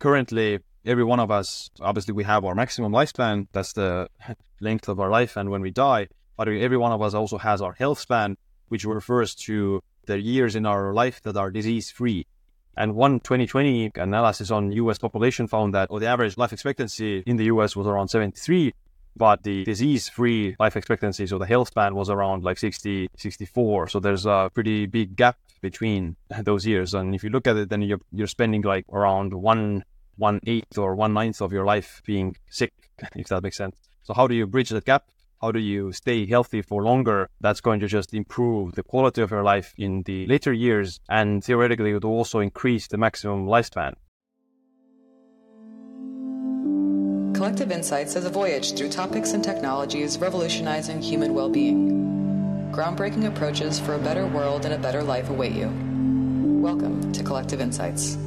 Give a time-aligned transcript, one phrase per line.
[0.00, 3.46] currently every one of us, obviously we have our maximum lifespan.
[3.52, 4.08] That's the
[4.60, 6.08] length of our life and when we die.
[6.36, 8.36] But every one of us also has our health span,
[8.68, 12.26] which refers to the years in our life that are disease free.
[12.76, 17.36] And one 2020 analysis on US population found that oh, the average life expectancy in
[17.36, 18.72] the US was around 73,
[19.16, 23.88] but the disease free life expectancy, so the health span was around like 60, 64.
[23.88, 26.94] So there's a pretty big gap between those years.
[26.94, 29.84] And if you look at it, then you're, you're spending like around one,
[30.20, 32.72] one eighth or one ninth of your life being sick,
[33.16, 33.76] if that makes sense.
[34.02, 35.04] So how do you bridge that gap?
[35.40, 37.30] How do you stay healthy for longer?
[37.40, 41.00] That's going to just improve the quality of your life in the later years.
[41.08, 43.94] And theoretically, it would also increase the maximum lifespan.
[47.34, 52.70] Collective Insights is a voyage through topics and technologies revolutionizing human well being.
[52.70, 55.68] Groundbreaking approaches for a better world and a better life await you.
[56.60, 58.18] Welcome to Collective Insights.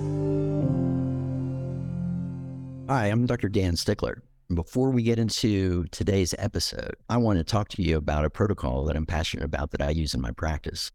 [2.90, 3.48] Hi, I'm Dr.
[3.48, 4.24] Dan Stickler.
[4.54, 8.84] Before we get into today's episode, I want to talk to you about a protocol
[8.84, 10.92] that I'm passionate about that I use in my practice.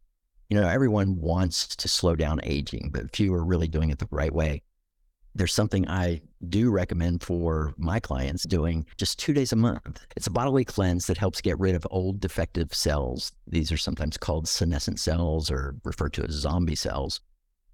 [0.51, 4.09] You know, everyone wants to slow down aging, but few are really doing it the
[4.11, 4.63] right way.
[5.35, 10.07] There's something I do recommend for my clients doing just two days a month.
[10.15, 13.33] It's a bodily cleanse that helps get rid of old defective cells.
[13.47, 17.23] These are sometimes called senescent cells or referred to as zombie cells.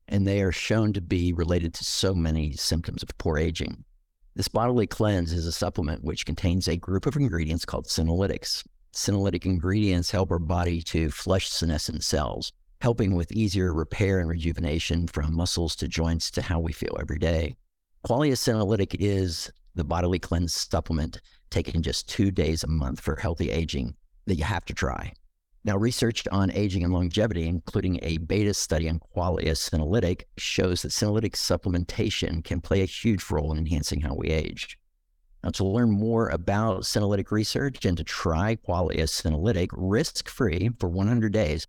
[0.06, 3.84] And they are shown to be related to so many symptoms of poor aging.
[4.36, 8.64] This bodily cleanse is a supplement which contains a group of ingredients called senolytics.
[8.92, 15.06] Senolytic ingredients help our body to flush senescent cells, helping with easier repair and rejuvenation
[15.06, 17.55] from muscles to joints to how we feel every day.
[18.05, 23.52] Qualia Senolytic is the bodily cleanse supplement taken just two days a month for healthy
[23.52, 23.94] aging
[24.27, 25.12] that you have to try.
[25.66, 30.90] Now, research on aging and longevity, including a beta study on Qualia Senolytic, shows that
[30.90, 34.78] senolytic supplementation can play a huge role in enhancing how we age.
[35.42, 40.90] Now, to learn more about senolytic research and to try Qualia Senolytic risk free for
[40.90, 41.66] 100 days,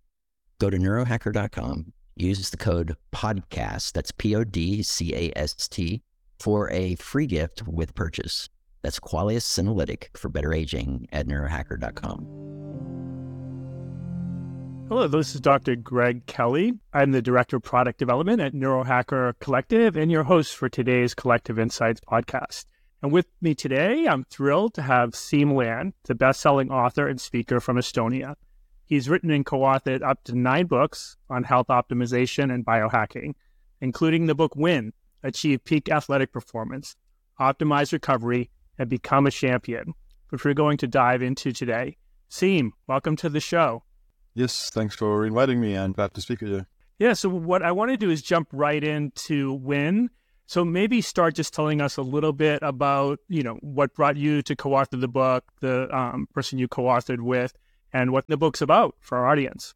[0.58, 6.02] go to neurohacker.com, use the code PODCAST, that's P O D C A S T,
[6.38, 8.50] for a free gift with purchase.
[8.82, 12.46] That's Qualia Senolytic for better aging at neurohacker.com.
[14.88, 15.74] Hello, this is Dr.
[15.74, 16.74] Greg Kelly.
[16.92, 21.58] I'm the Director of Product Development at Neurohacker Collective and your host for today's Collective
[21.58, 22.66] Insights podcast.
[23.02, 27.58] And with me today, I'm thrilled to have Siim Land, the best-selling author and speaker
[27.58, 28.36] from Estonia.
[28.84, 33.32] He's written and co-authored up to nine books on health optimization and biohacking,
[33.80, 34.92] including the book Win,
[35.24, 36.94] Achieve Peak Athletic Performance,
[37.40, 39.94] Optimize Recovery, and Become a Champion,
[40.28, 41.96] which we're going to dive into today.
[42.30, 43.82] Siim, welcome to the show.
[44.36, 46.66] Yes, thanks for inviting me and glad to speak with you.
[46.98, 50.10] Yeah, so what I want to do is jump right into Win.
[50.44, 54.42] So maybe start just telling us a little bit about, you know, what brought you
[54.42, 57.54] to co-author the book, the um, person you co-authored with,
[57.94, 59.74] and what the book's about for our audience.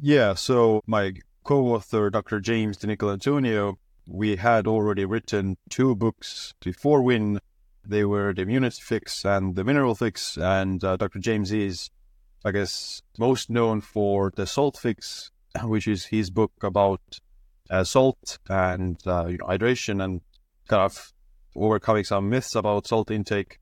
[0.00, 1.12] Yeah, so my
[1.44, 2.40] co-author, Dr.
[2.40, 3.76] James DiNicolantonio,
[4.06, 7.40] we had already written two books before Win.
[7.86, 11.18] They were the Immunity Fix and the Mineral Fix, and uh, Dr.
[11.18, 11.90] James is
[12.44, 15.30] I guess, most known for the Salt Fix,
[15.62, 17.00] which is his book about
[17.70, 20.20] uh, salt and uh, you know, hydration and
[20.68, 21.12] kind of
[21.56, 23.58] overcoming some myths about salt intake.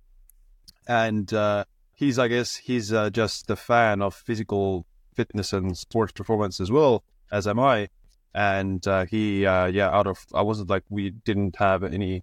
[0.86, 1.64] And uh,
[1.94, 6.70] he's, I guess, he's uh, just a fan of physical fitness and sports performance as
[6.70, 7.88] well, as am I.
[8.34, 12.22] And uh, he, uh, yeah, out of, I wasn't like, we didn't have any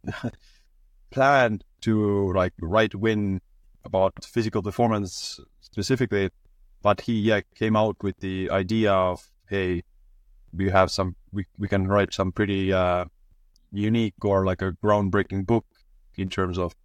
[1.10, 3.42] plan to like write win
[3.84, 6.30] about physical performance specifically
[6.84, 9.84] but he yeah, came out with the idea of hey
[10.56, 13.06] we have some we, we can write some pretty uh,
[13.72, 15.66] unique or like a groundbreaking book
[16.16, 16.76] in terms of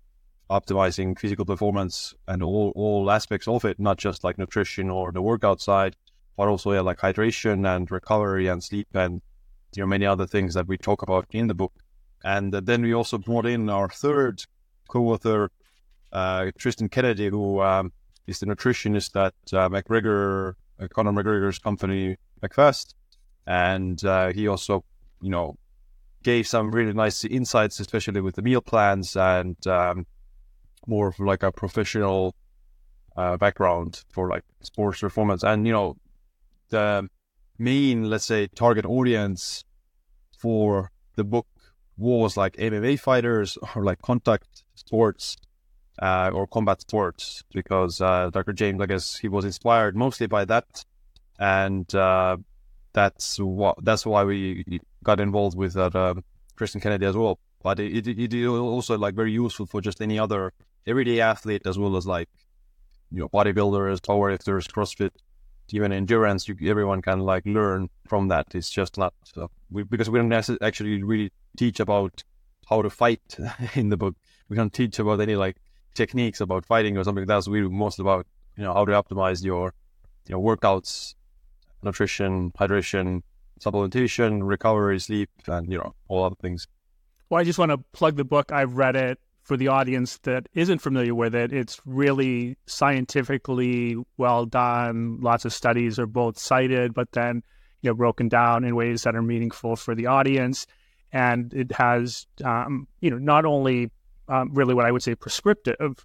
[0.48, 5.20] optimizing physical performance and all, all aspects of it not just like nutrition or the
[5.20, 5.94] workout side
[6.38, 9.20] but also yeah, like hydration and recovery and sleep and
[9.74, 11.72] you know many other things that we talk about in the book.
[12.24, 14.44] And then we also brought in our third
[14.88, 15.50] co-author
[16.12, 17.92] uh, Tristan Kennedy who um,
[18.28, 22.92] He's the nutritionist at uh, McGregor, uh, Conor McGregor's company, McFast.
[23.46, 24.84] And uh, he also,
[25.22, 25.56] you know,
[26.22, 30.06] gave some really nice insights, especially with the meal plans and um,
[30.86, 32.34] more of like a professional
[33.16, 35.42] uh, background for like sports performance.
[35.42, 35.96] And, you know,
[36.68, 37.08] the
[37.58, 39.64] main, let's say, target audience
[40.38, 41.46] for the book
[41.96, 45.38] was like MMA fighters or like contact sports
[46.00, 48.52] uh, or combat sports because uh, Dr.
[48.52, 50.84] James, I guess, he was inspired mostly by that,
[51.38, 52.36] and uh,
[52.92, 56.14] that's what that's why we got involved with that uh,
[56.56, 57.38] Tristan Kennedy as well.
[57.62, 60.52] but it, it, it also like very useful for just any other
[60.86, 62.28] everyday athlete as well as like
[63.10, 65.10] you know bodybuilders, powerlifters, CrossFit,
[65.70, 66.48] even endurance.
[66.48, 68.46] You, everyone can like learn from that.
[68.54, 72.22] It's just not uh, we, because we don't actually really teach about
[72.68, 73.36] how to fight
[73.74, 74.14] in the book.
[74.48, 75.56] We don't teach about any like
[75.98, 77.26] techniques about fighting or something.
[77.26, 79.74] That's really most about you know how to optimize your
[80.26, 81.14] you know workouts,
[81.82, 83.22] nutrition, hydration,
[83.60, 86.66] supplementation, recovery, sleep, and you know all other things.
[87.28, 88.52] Well, I just want to plug the book.
[88.52, 91.52] I've read it for the audience that isn't familiar with it.
[91.52, 95.18] It's really scientifically well done.
[95.20, 97.42] Lots of studies are both cited, but then
[97.82, 100.66] you know broken down in ways that are meaningful for the audience.
[101.10, 103.90] And it has, um, you know, not only
[104.28, 106.04] um, really what I would say prescriptive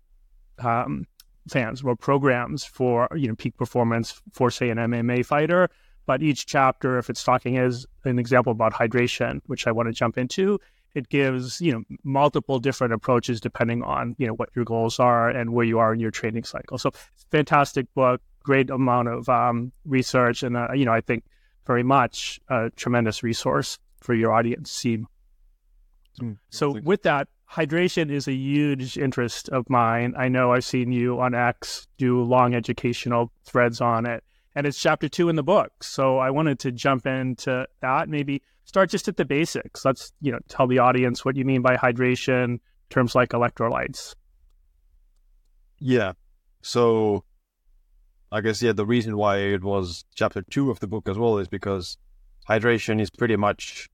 [0.60, 1.06] um,
[1.50, 5.70] fans or programs for you know peak performance for say an MMA fighter,
[6.06, 9.94] but each chapter, if it's talking as an example about hydration, which I want to
[9.94, 10.60] jump into,
[10.96, 15.30] it gives you know multiple different approaches depending on you know what your goals are
[15.30, 16.78] and where you are in your training cycle.
[16.78, 16.92] So
[17.32, 21.24] fantastic book, great amount of um, research, and uh, you know I think
[21.66, 24.72] very much a tremendous resource for your audience.
[24.72, 25.06] Siim.
[26.22, 30.14] Mm, so with that, hydration is a huge interest of mine.
[30.18, 34.24] I know I've seen you on X do long educational threads on it
[34.56, 35.84] and it's chapter two in the book.
[35.84, 38.10] So I wanted to jump into that.
[38.10, 39.84] Maybe start just at the basics.
[39.86, 42.60] Let's you know tell the audience what you mean by hydration,
[42.90, 44.16] terms like electrolytes.
[45.80, 46.14] Yeah.
[46.62, 47.24] So
[48.32, 51.38] I guess yeah, the reason why it was chapter two of the book as well
[51.38, 51.98] is because
[52.48, 53.90] hydration is pretty much,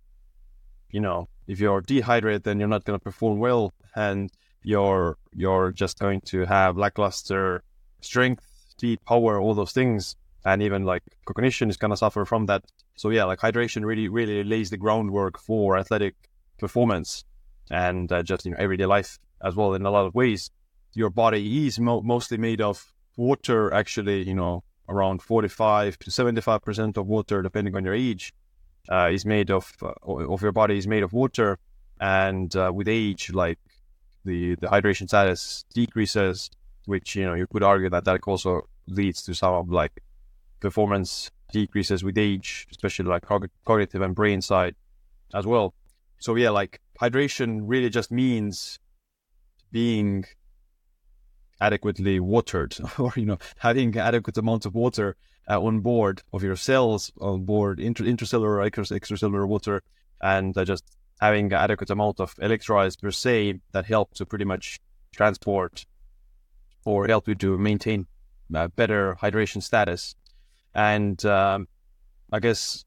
[0.91, 4.31] you know, if you're dehydrated, then you're not going to perform well, and
[4.63, 7.63] you're you're just going to have lackluster
[8.01, 10.15] strength, speed, power, all those things
[10.45, 12.63] and even like cognition is gonna suffer from that.
[12.95, 16.15] So yeah, like hydration really really lays the groundwork for athletic
[16.57, 17.25] performance
[17.69, 20.51] and uh, just you know everyday life as well in a lot of ways.
[20.93, 26.61] Your body is mo- mostly made of water, actually, you know, around 45 to 75
[26.61, 28.33] percent of water, depending on your age,
[28.89, 31.59] uh, is made of uh, of your body is made of water,
[31.99, 33.59] and uh, with age, like
[34.25, 36.49] the the hydration status decreases,
[36.85, 40.01] which you know you could argue that that also leads to some of like
[40.59, 43.25] performance decreases with age, especially like
[43.65, 44.75] cognitive and brain side
[45.33, 45.73] as well.
[46.19, 48.79] So yeah, like hydration really just means
[49.71, 50.25] being
[51.61, 55.15] adequately watered or you know having adequate amounts of water
[55.49, 59.81] uh, on board of your cells on board inter- intercellular extracellular water
[60.21, 60.83] and uh, just
[61.19, 64.79] having adequate amount of electrolytes per se that help to pretty much
[65.13, 65.85] transport
[66.85, 68.07] or help you to maintain
[68.55, 70.15] uh, better hydration status
[70.73, 71.67] and um,
[72.31, 72.85] I guess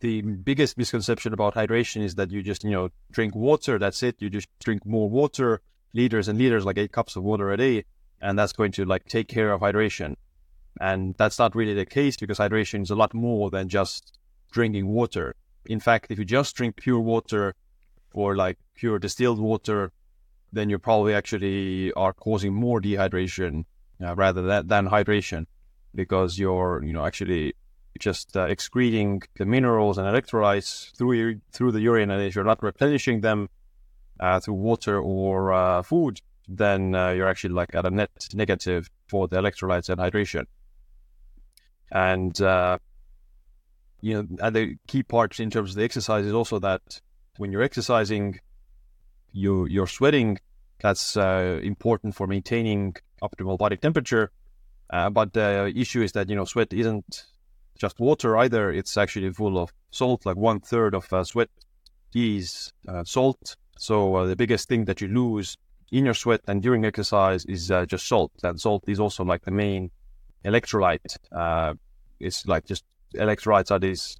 [0.00, 4.16] the biggest misconception about hydration is that you just, you know, drink water, that's it.
[4.18, 5.60] You just drink more water,
[5.92, 7.84] liters and liters, like eight cups of water a day,
[8.20, 10.16] and that's going to like take care of hydration.
[10.80, 14.18] And that's not really the case because hydration is a lot more than just
[14.50, 15.34] drinking water.
[15.66, 17.54] In fact, if you just drink pure water
[18.14, 19.92] or like pure distilled water,
[20.52, 23.64] then you probably actually are causing more dehydration
[24.04, 25.46] uh, rather than, than hydration
[25.94, 27.54] because you're you know actually
[27.98, 32.44] just uh, excreting the minerals and electrolytes through your, through the urine, and if you're
[32.44, 33.48] not replenishing them
[34.20, 38.88] uh, through water or uh, food, then uh, you're actually like at a net negative
[39.08, 40.46] for the electrolytes and hydration.
[41.90, 42.78] And uh,
[44.00, 47.00] you know, and the key part in terms of the exercise is also that
[47.36, 48.40] when you're exercising,
[49.32, 50.38] you you're sweating.
[50.82, 54.32] That's uh, important for maintaining optimal body temperature
[54.90, 57.26] uh, but the issue is that you know sweat isn't
[57.78, 58.70] just water either.
[58.70, 60.26] It's actually full of salt.
[60.26, 61.48] Like one third of uh, sweat
[62.14, 63.56] is uh, salt.
[63.78, 65.56] So uh, the biggest thing that you lose
[65.92, 68.32] in your sweat and during exercise is uh, just salt.
[68.42, 69.90] And salt is also like the main
[70.44, 71.16] electrolyte.
[71.32, 71.74] Uh,
[72.18, 74.18] it's like just electrolytes are these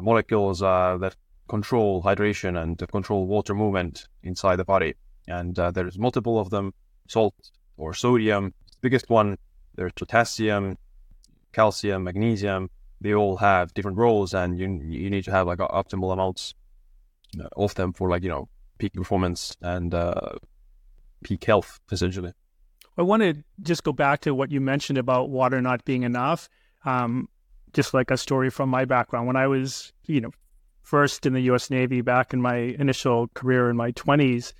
[0.00, 1.16] molecules that
[1.48, 4.94] control hydration and control water movement inside the body.
[5.26, 6.72] And there's multiple of them.
[7.08, 7.34] Salt
[7.76, 9.36] or sodium, biggest one
[9.74, 10.76] there's potassium,
[11.52, 12.70] calcium, magnesium.
[13.00, 16.54] They all have different roles, and you you need to have like optimal amounts
[17.40, 20.32] uh, of them for like you know peak performance and uh,
[21.24, 22.32] peak health essentially.
[22.98, 26.48] I want to just go back to what you mentioned about water not being enough.
[26.84, 27.28] Um,
[27.72, 30.30] just like a story from my background, when I was you know
[30.82, 31.70] first in the U.S.
[31.70, 34.52] Navy back in my initial career in my twenties,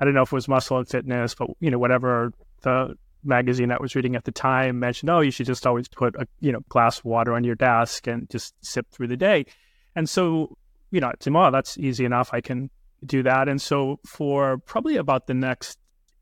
[0.00, 3.72] I don't know if it was muscle and fitness, but you know whatever the magazine
[3.72, 6.52] I was reading at the time mentioned, oh, you should just always put a you
[6.52, 9.46] know glass of water on your desk and just sip through the day.
[9.94, 10.56] And so,
[10.90, 12.30] you know, to oh, that's easy enough.
[12.32, 12.70] I can
[13.04, 13.48] do that.
[13.48, 15.78] And so for probably about the next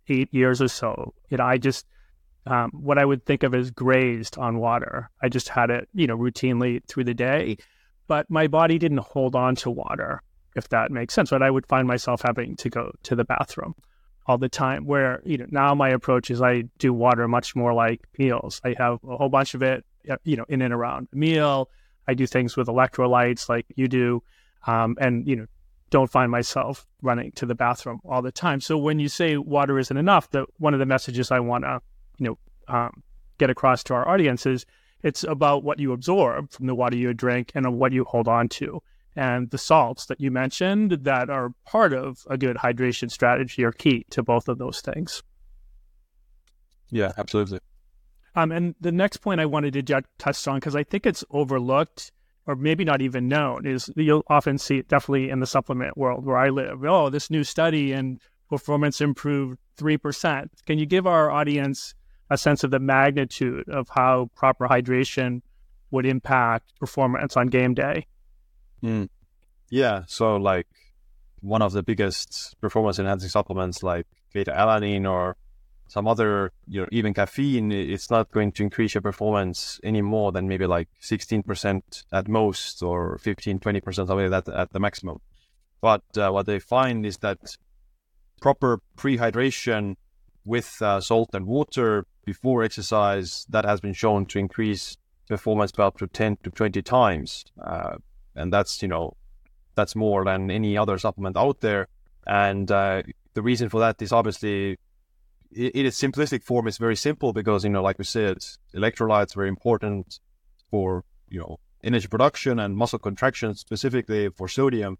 [0.08, 1.86] eight years or so, you know, I just
[2.46, 5.10] um, what I would think of as grazed on water.
[5.22, 7.56] I just had it, you know, routinely through the day,
[8.06, 10.22] but my body didn't hold on to water,
[10.54, 11.30] if that makes sense.
[11.30, 13.74] But I would find myself having to go to the bathroom
[14.26, 14.86] all the time.
[14.86, 18.60] Where you know now my approach is I do water much more like meals.
[18.64, 19.84] I have a whole bunch of it,
[20.24, 21.70] you know, in and around a meal.
[22.06, 24.22] I do things with electrolytes like you do,
[24.66, 25.46] um, and you know
[25.94, 28.60] don't find myself running to the bathroom all the time.
[28.60, 31.80] So when you say water isn't enough, that one of the messages I want to,
[32.18, 33.04] you know, um,
[33.38, 34.66] get across to our audience is
[35.04, 38.48] it's about what you absorb from the water you drink and what you hold on
[38.48, 38.82] to.
[39.14, 43.70] And the salts that you mentioned that are part of a good hydration strategy are
[43.70, 45.22] key to both of those things.
[46.90, 47.60] Yeah, absolutely.
[48.34, 52.10] Um, and the next point I wanted to touch on because I think it's overlooked
[52.46, 56.24] or maybe not even known is you'll often see it definitely in the supplement world
[56.24, 56.84] where I live.
[56.84, 60.48] Oh, this new study and performance improved 3%.
[60.66, 61.94] Can you give our audience
[62.30, 65.42] a sense of the magnitude of how proper hydration
[65.90, 68.06] would impact performance on game day?
[68.82, 69.08] Mm.
[69.70, 70.02] Yeah.
[70.06, 70.66] So, like,
[71.40, 75.36] one of the biggest performance enhancing supplements like beta alanine or
[75.86, 80.32] some other, you know, even caffeine, it's not going to increase your performance any more
[80.32, 85.20] than maybe like 16% at most or 15, 20% of that at the maximum.
[85.80, 87.56] But uh, what they find is that
[88.40, 89.96] proper prehydration
[90.44, 94.96] with uh, salt and water before exercise, that has been shown to increase
[95.28, 97.44] performance by up to 10 to 20 times.
[97.62, 97.96] Uh,
[98.34, 99.16] and that's, you know,
[99.74, 101.88] that's more than any other supplement out there.
[102.26, 103.02] And uh,
[103.34, 104.78] the reason for that is obviously
[105.54, 108.38] in its simplistic form, it's very simple because you know, like we said,
[108.74, 110.20] electrolytes are important
[110.70, 114.98] for you know energy production and muscle contraction, specifically for sodium.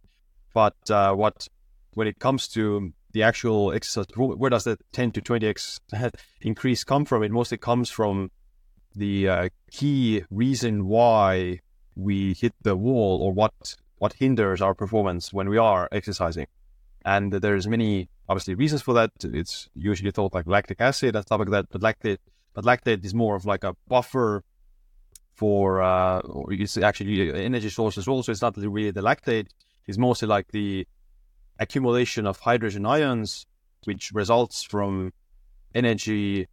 [0.53, 1.49] But uh, what
[1.95, 5.81] when it comes to the actual exercise, where does that 10 to 20x
[6.41, 7.23] increase come from?
[7.23, 8.31] It mostly comes from
[8.95, 11.61] the uh, key reason why
[11.97, 16.47] we hit the wall or what what hinders our performance when we are exercising.
[17.05, 19.11] And there's many obviously reasons for that.
[19.23, 22.19] It's usually thought like lactic acid and stuff like that, but lactate,
[22.55, 24.43] but lactate is more of like a buffer
[25.35, 28.23] for, uh, it's actually energy source as well.
[28.23, 29.49] So it's not really the lactate.
[29.87, 30.87] It's mostly like the
[31.59, 33.47] accumulation of hydrogen ions,
[33.85, 35.13] which results from
[35.75, 36.49] energy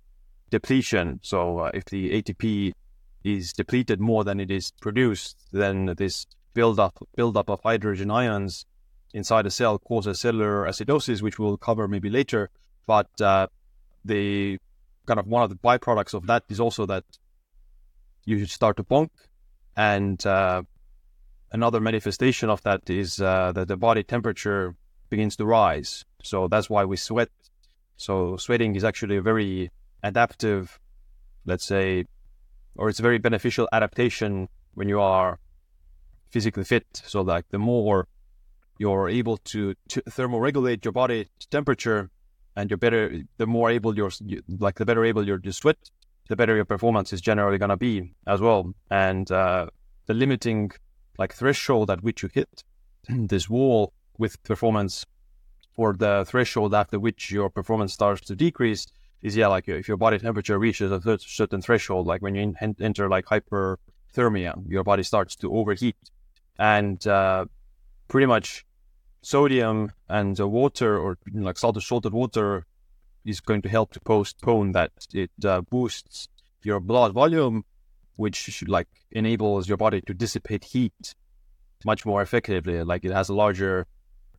[0.49, 1.19] depletion.
[1.23, 2.73] So uh, if the ATP
[3.23, 8.65] is depleted more than it is produced, then this buildup buildup of hydrogen ions
[9.13, 12.49] inside a cell causes cellular acidosis, which we'll cover maybe later.
[12.87, 13.47] But uh,
[14.05, 14.57] the
[15.05, 17.03] kind of one of the byproducts of that is also that
[18.25, 19.09] you start to bonk,
[19.75, 20.63] and uh,
[21.51, 24.75] another manifestation of that is uh, that the body temperature
[25.09, 26.05] begins to rise.
[26.23, 27.29] So that's why we sweat.
[27.97, 29.71] So sweating is actually a very
[30.03, 30.79] adaptive,
[31.45, 32.05] let's say,
[32.75, 35.39] or it's a very beneficial adaptation when you are
[36.29, 36.85] physically fit.
[36.93, 38.07] So like the more
[38.81, 41.19] you're able to, to thermoregulate your body
[41.57, 42.09] temperature
[42.55, 43.01] and you're better
[43.37, 45.81] the more able you're you, like the better able you're to sweat
[46.31, 48.73] the better your performance is generally going to be as well.
[48.89, 49.67] And uh,
[50.05, 50.71] the limiting
[51.17, 52.63] like threshold at which you hit
[53.33, 55.05] this wall with performance
[55.75, 58.87] or the threshold after which your performance starts to decrease
[59.21, 63.09] is yeah like if your body temperature reaches a certain threshold like when you enter
[63.09, 65.97] like hyperthermia your body starts to overheat.
[66.57, 67.45] And uh,
[68.07, 68.65] pretty much
[69.21, 72.65] sodium and uh, water or like salted salted water
[73.23, 74.91] is going to help to postpone that.
[75.13, 76.27] It uh, boosts
[76.63, 77.65] your blood volume,
[78.15, 81.15] which like enables your body to dissipate heat
[81.85, 82.83] much more effectively.
[82.83, 83.87] Like it has a larger,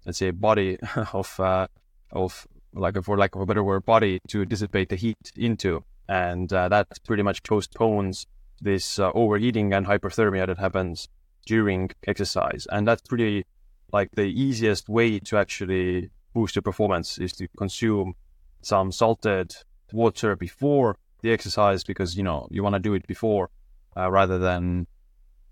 [0.05, 0.79] let's say, body
[1.13, 1.67] of uh,
[2.11, 6.53] of like for lack of a better word, body to dissipate the heat into, and
[6.53, 8.27] uh, that pretty much postpones
[8.61, 11.09] this uh, overheating and hyperthermia that happens
[11.47, 13.45] during exercise, and that's pretty
[13.93, 18.15] like the easiest way to actually boost your performance is to consume
[18.63, 19.55] some salted
[19.93, 23.51] water before the exercise because you know you want to do it before
[23.97, 24.87] uh, rather than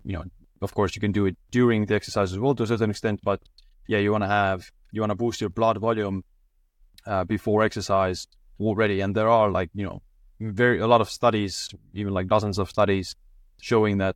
[0.03, 0.23] you know
[0.61, 3.19] of course you can do it during the exercise as well to a certain extent
[3.23, 3.39] but
[3.87, 6.23] yeah you want to have you want to boost your blood volume
[7.05, 8.27] uh, before exercise
[8.59, 9.01] already.
[9.01, 10.01] And there are like you know
[10.39, 13.15] very a lot of studies even like dozens of studies
[13.59, 14.15] showing that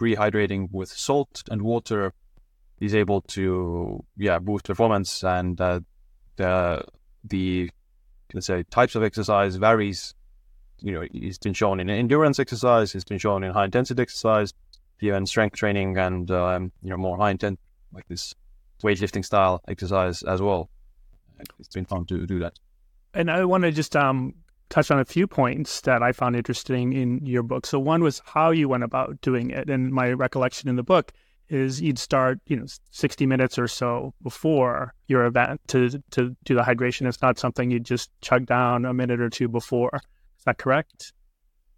[0.00, 2.12] rehydrating with salt and water
[2.80, 5.80] is able to yeah boost performance and uh,
[6.36, 6.84] the
[7.24, 7.70] the
[8.34, 10.14] let's say types of exercise varies
[10.80, 14.52] you know it's been shown in endurance exercise it's been shown in high intensity exercise
[15.00, 17.58] even strength training and um, you know more high intent
[17.92, 18.34] like this
[18.82, 20.70] weightlifting style exercise as well.
[21.58, 22.58] It's been fun to do that.
[23.14, 24.34] And I want to just um,
[24.68, 27.66] touch on a few points that I found interesting in your book.
[27.66, 31.12] So one was how you went about doing it, and my recollection in the book
[31.48, 36.54] is you'd start, you know, 60 minutes or so before your event to to do
[36.54, 37.06] the hydration.
[37.06, 40.00] It's not something you just chug down a minute or two before.
[40.38, 41.12] Is that correct?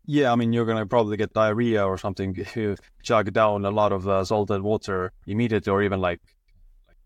[0.06, 3.70] Yeah, I mean, you're gonna probably get diarrhea or something if you chug down a
[3.70, 6.20] lot of uh, salted water immediately, or even like,
[6.86, 6.96] like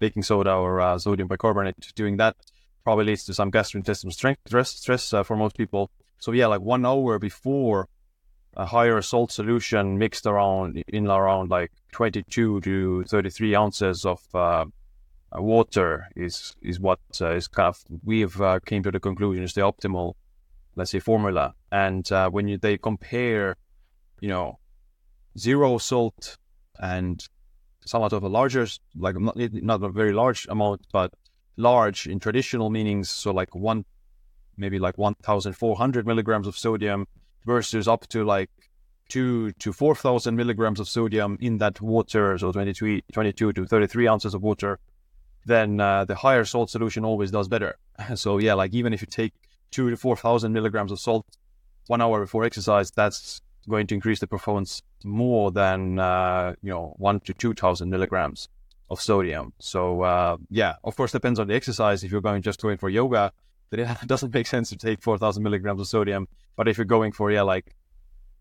[0.00, 1.76] baking soda or uh, sodium bicarbonate.
[1.94, 2.36] Doing that
[2.82, 5.90] probably leads to some gastrointestinal stress, stress uh, for most people.
[6.18, 7.88] So yeah, like one hour before
[8.56, 14.64] a higher salt solution mixed around in around like 22 to 33 ounces of uh,
[15.32, 19.44] uh, water is is what uh, is kind of we've uh, came to the conclusion
[19.44, 20.14] is the optimal
[20.76, 21.54] let's say formula.
[21.70, 23.56] And uh, when you, they compare
[24.20, 24.58] you know
[25.38, 26.36] zero salt
[26.78, 27.24] and
[27.84, 28.66] somewhat of a larger
[28.96, 31.12] like not, not a very large amount but
[31.56, 33.84] large in traditional meanings so like one
[34.56, 37.06] maybe like 1400 milligrams of sodium
[37.44, 38.50] versus up to like
[39.08, 44.34] two to 4,000 milligrams of sodium in that water, so 22, 22 to 33 ounces
[44.34, 44.78] of water,
[45.44, 47.76] then uh, the higher salt solution always does better.
[48.14, 49.34] So yeah, like even if you take
[49.70, 51.26] two to 4,000 milligrams of salt
[51.88, 56.94] one hour before exercise, that's going to increase the performance more than, uh, you know,
[56.96, 58.48] one to 2,000 milligrams
[58.88, 59.52] of sodium.
[59.58, 62.02] So uh, yeah, of course, depends on the exercise.
[62.04, 63.32] If you're going just going for yoga,
[63.70, 66.28] then it doesn't make sense to take 4,000 milligrams of sodium.
[66.56, 67.74] But if you're going for, yeah, like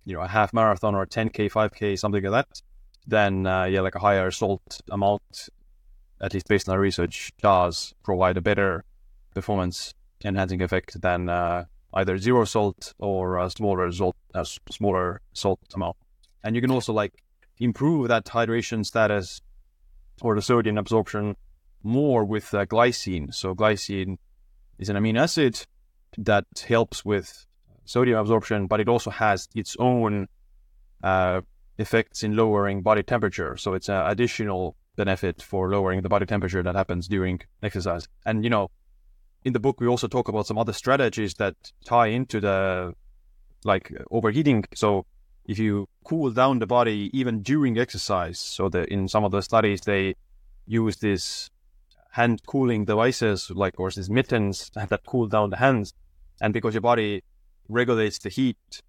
[0.05, 2.61] you know a half marathon or a 10k 5k something like that
[3.07, 5.49] then uh, yeah like a higher salt amount
[6.21, 8.83] at least based on our research does provide a better
[9.33, 9.93] performance
[10.25, 15.95] enhancing effect than uh, either zero salt or a smaller salt a smaller salt amount
[16.43, 17.13] and you can also like
[17.59, 19.41] improve that hydration status
[20.21, 21.35] or the sodium absorption
[21.83, 24.17] more with uh, glycine so glycine
[24.79, 25.65] is an amino acid
[26.17, 27.45] that helps with
[27.85, 30.27] sodium absorption, but it also has its own
[31.03, 31.41] uh,
[31.77, 33.57] effects in lowering body temperature.
[33.57, 38.07] So it's an additional benefit for lowering the body temperature that happens during exercise.
[38.25, 38.69] And, you know,
[39.43, 42.93] in the book, we also talk about some other strategies that tie into the
[43.63, 44.65] like overheating.
[44.73, 45.05] So
[45.45, 49.41] if you cool down the body even during exercise, so that in some of the
[49.41, 50.15] studies, they
[50.67, 51.49] use this
[52.11, 55.93] hand cooling devices, like, or these mittens that cool down the hands.
[56.41, 57.23] And because your body
[57.67, 58.81] regulates the heat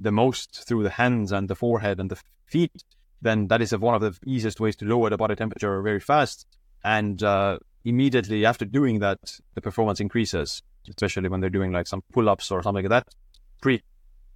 [0.00, 2.84] the most through the hands and the forehead and the feet,
[3.20, 6.46] then that is one of the easiest ways to lower the body temperature very fast.
[6.84, 12.02] And uh, immediately after doing that, the performance increases, especially when they're doing like some
[12.12, 13.14] pull ups or something like that.
[13.60, 13.82] Pre,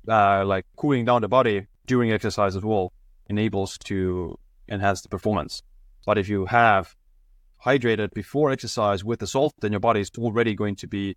[0.08, 2.92] uh, like cooling down the body during exercise as well
[3.28, 4.36] enables to
[4.68, 5.62] enhance the performance.
[6.04, 6.96] But if you have
[7.64, 11.16] hydrated before exercise with the salt, then your body is already going to be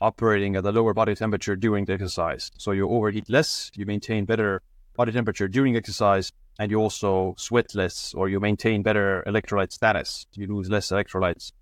[0.00, 2.50] operating at a lower body temperature during the exercise.
[2.58, 4.62] So you overheat less, you maintain better
[4.96, 10.26] body temperature during exercise, and you also sweat less or you maintain better electrolyte status.
[10.34, 11.52] You lose less electrolytes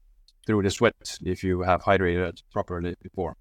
[0.47, 3.37] through the sweat if you have hydrated properly before.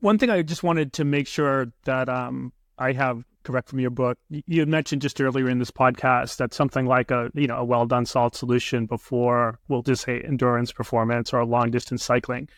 [0.00, 3.90] One thing I just wanted to make sure that um, I have correct from your
[3.90, 4.18] book.
[4.28, 7.86] You mentioned just earlier in this podcast that something like a you know a well
[7.86, 12.48] done salt solution before we'll just say endurance performance or long distance cycling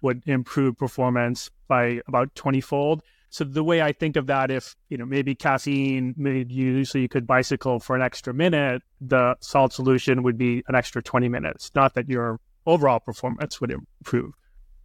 [0.00, 3.02] would improve performance by about 20 fold.
[3.30, 6.98] So the way I think of that, if you know maybe caffeine made you so
[6.98, 11.28] you could bicycle for an extra minute, the salt solution would be an extra 20
[11.28, 11.70] minutes.
[11.74, 14.34] Not that your overall performance would improve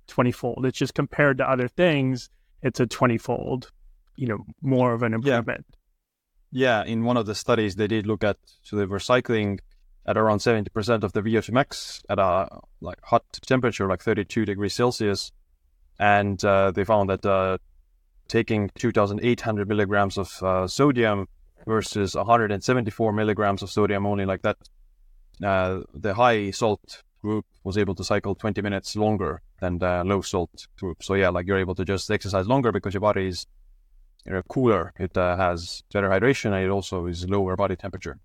[0.08, 0.66] 20 fold.
[0.66, 2.30] It's just compared to other things,
[2.64, 3.72] it's a 20 fold,
[4.18, 5.66] you know, more of an improvement.
[6.52, 6.84] Yeah.
[6.84, 6.92] yeah.
[6.92, 9.60] In one of the studies, they did look at so they were cycling
[10.06, 12.48] at around 70% of the VO2 max at a
[12.82, 15.32] like hot temperature, like 32 degrees Celsius.
[16.00, 17.58] And uh, they found that uh,
[18.28, 21.28] taking 2,800 milligrams of uh, sodium
[21.66, 24.58] versus 174 milligrams of sodium only like that,
[25.44, 30.22] uh, the high salt group was able to cycle 20 minutes longer than the low
[30.22, 31.04] salt group.
[31.04, 33.46] So yeah, like you're able to just exercise longer because your body is
[34.44, 34.94] cooler.
[34.98, 38.20] It uh, has better hydration and it also is lower body temperature.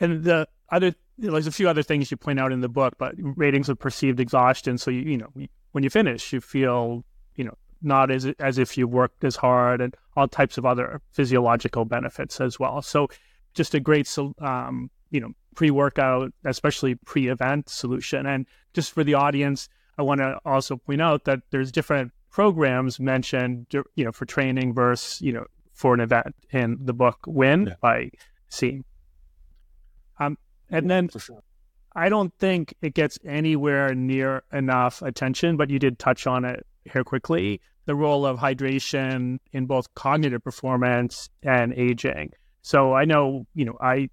[0.00, 2.68] And the other you know, there's a few other things you point out in the
[2.68, 4.78] book, but ratings of perceived exhaustion.
[4.78, 5.30] So you you know
[5.72, 7.04] when you finish, you feel
[7.36, 11.00] you know not as as if you worked as hard, and all types of other
[11.12, 12.82] physiological benefits as well.
[12.82, 13.08] So
[13.54, 18.26] just a great um, you know pre workout, especially pre event solution.
[18.26, 22.98] And just for the audience, I want to also point out that there's different programs
[22.98, 27.66] mentioned, you know, for training versus you know for an event in the book Win
[27.66, 27.74] yeah.
[27.80, 28.10] by
[28.50, 28.82] Siim.
[30.18, 30.36] Um,
[30.68, 31.42] and then sure.
[31.94, 36.66] I don't think it gets anywhere near enough attention, but you did touch on it
[36.92, 42.32] here quickly the role of hydration in both cognitive performance and aging.
[42.62, 44.08] So I know, you know, I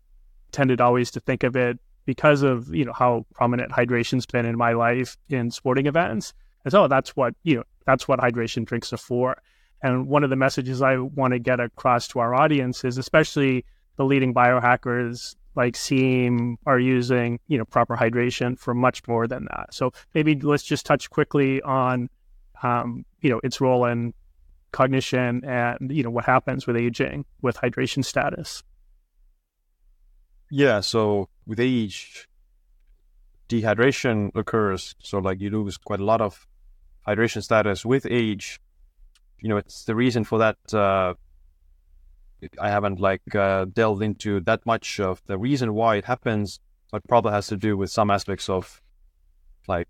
[0.51, 4.57] tended always to think of it because of, you know, how prominent hydration's been in
[4.57, 6.33] my life in sporting events.
[6.65, 9.37] And so that's what, you know, that's what hydration drinks are for.
[9.83, 13.65] And one of the messages I want to get across to our audience is especially
[13.97, 19.47] the leading biohackers like Siim are using, you know, proper hydration for much more than
[19.51, 19.73] that.
[19.73, 22.09] So maybe let's just touch quickly on,
[22.63, 24.13] um, you know, its role in
[24.71, 28.63] cognition and, you know, what happens with aging with hydration status.
[30.49, 30.79] Yeah.
[30.81, 32.29] So with age,
[33.49, 34.95] dehydration occurs.
[34.99, 36.47] So like you lose quite a lot of
[37.07, 38.59] hydration status with age.
[39.39, 40.73] You know, it's the reason for that.
[40.73, 41.15] Uh,
[42.59, 46.59] I haven't like uh, delved into that much of the reason why it happens,
[46.91, 48.81] but probably has to do with some aspects of
[49.67, 49.87] like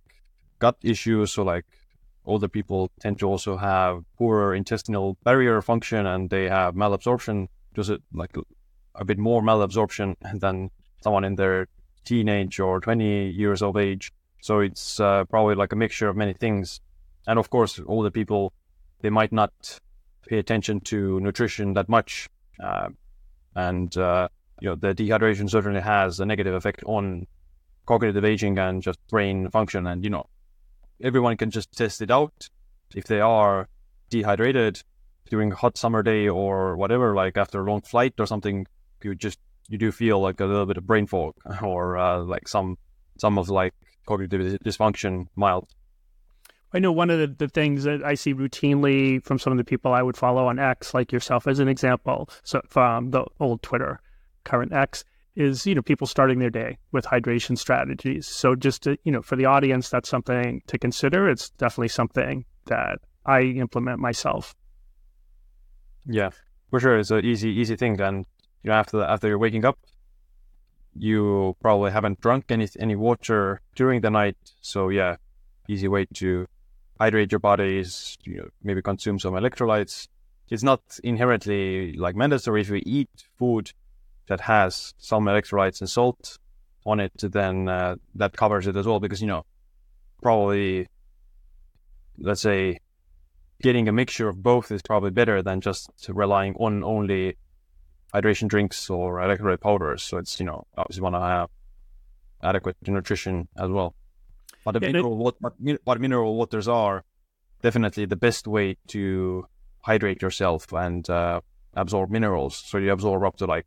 [0.59, 1.31] gut issues.
[1.31, 1.65] So like
[2.25, 7.91] older people tend to also have poorer intestinal barrier function and they have malabsorption, just
[8.13, 8.35] like
[8.95, 10.71] a bit more malabsorption than
[11.01, 11.67] someone in their
[12.03, 14.11] teenage or 20 years of age.
[14.41, 16.81] So it's uh, probably like a mixture of many things.
[17.27, 18.53] And of course, older people,
[19.01, 19.51] they might not
[20.27, 22.29] pay attention to nutrition that much.
[22.61, 22.89] Uh,
[23.55, 24.29] and, uh,
[24.61, 27.27] you know, the dehydration certainly has a negative effect on
[27.85, 29.87] cognitive aging and just brain function.
[29.87, 30.27] And, you know,
[31.03, 32.49] everyone can just test it out.
[32.95, 33.67] If they are
[34.09, 34.81] dehydrated
[35.29, 38.67] during a hot summer day or whatever, like after a long flight or something,
[39.03, 42.47] you just, you do feel like a little bit of brain fog or uh, like
[42.47, 42.77] some,
[43.17, 43.73] some of like
[44.05, 45.67] cognitive dysfunction mild.
[46.73, 49.63] I know one of the, the, things that I see routinely from some of the
[49.63, 53.61] people I would follow on X, like yourself as an example, so from the old
[53.61, 53.99] Twitter,
[54.45, 55.03] current X,
[55.35, 58.27] is you know people starting their day with hydration strategies.
[58.27, 61.29] So just to, you know for the audience, that's something to consider.
[61.29, 64.55] It's definitely something that I implement myself.
[66.05, 66.29] Yeah,
[66.69, 67.97] for sure, it's an easy easy thing.
[67.97, 68.25] Then
[68.63, 69.77] you know after after you're waking up,
[70.95, 74.37] you probably haven't drunk any any water during the night.
[74.61, 75.15] So yeah,
[75.67, 76.47] easy way to
[77.01, 80.07] hydrate your body is you know, maybe consume some electrolytes.
[80.51, 83.09] It's not inherently like mandatory if you eat
[83.39, 83.71] food
[84.27, 86.37] that has some electrolytes and salt
[86.85, 88.99] on it, then uh, that covers it as well.
[88.99, 89.45] Because you know,
[90.21, 90.87] probably
[92.19, 92.77] let's say
[93.63, 97.35] getting a mixture of both is probably better than just relying on only
[98.13, 100.03] hydration drinks or electrolyte powders.
[100.03, 101.49] So it's you know obviously want to have
[102.43, 103.95] adequate nutrition as well.
[104.63, 105.35] But the yeah, mineral, what,
[105.83, 107.03] what mineral waters are
[107.61, 109.45] definitely the best way to
[109.81, 111.41] hydrate yourself and uh,
[111.73, 112.57] absorb minerals.
[112.57, 113.65] So you absorb up to like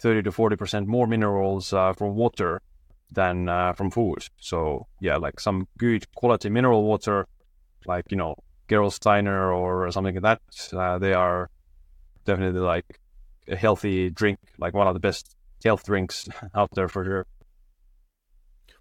[0.00, 2.60] 30 to 40% more minerals uh, from water
[3.10, 4.26] than uh, from food.
[4.38, 7.26] So yeah, like some good quality mineral water,
[7.86, 8.34] like, you know,
[8.68, 11.50] Gerolsteiner or something like that, uh, they are
[12.24, 13.00] definitely like
[13.48, 17.26] a healthy drink, like one of the best health drinks out there for sure.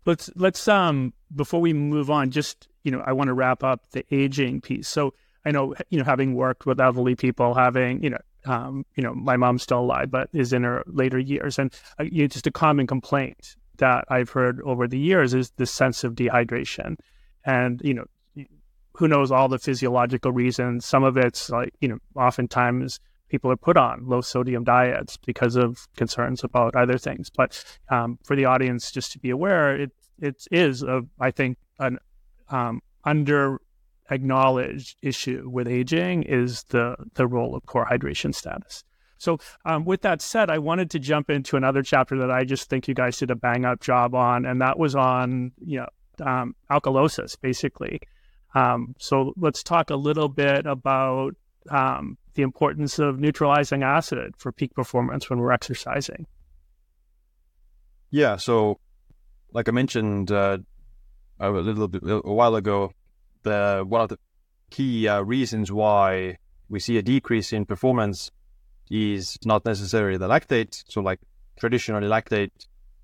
[0.06, 3.90] Let's let's um before we move on, just you know, I want to wrap up
[3.92, 4.88] the aging piece.
[4.88, 5.14] So
[5.46, 9.14] I know you know, having worked with elderly people, having you know, um, you know,
[9.14, 12.48] my mom's still alive, but is in her later years, and uh, you know, just
[12.48, 16.98] a common complaint that I've heard over the years is the sense of dehydration,
[17.46, 18.06] and you know,
[18.94, 20.86] who knows all the physiological reasons.
[20.86, 23.00] Some of it's like you know, oftentimes
[23.34, 27.32] people are put on low sodium diets because of concerns about other things.
[27.32, 31.58] But um, for the audience, just to be aware, it it is a, I think
[31.80, 31.98] an
[32.50, 33.60] um, under
[34.12, 38.84] acknowledged issue with aging is the the role of poor hydration status.
[39.18, 42.70] So, um, with that said, I wanted to jump into another chapter that I just
[42.70, 45.90] think you guys did a bang up job on, and that was on you know
[46.24, 48.00] um, alkalosis, basically.
[48.54, 51.34] Um, so let's talk a little bit about
[51.72, 56.26] um, the importance of neutralizing acid for peak performance when we're exercising.
[58.10, 58.80] Yeah, so
[59.54, 60.58] like I mentioned uh,
[61.40, 62.92] a little bit a while ago,
[63.44, 64.20] the one of the
[64.70, 66.38] key uh, reasons why
[66.70, 68.32] we see a decrease in performance
[68.90, 70.84] is not necessarily the lactate.
[70.88, 71.20] So, like
[71.58, 72.52] traditionally, lactate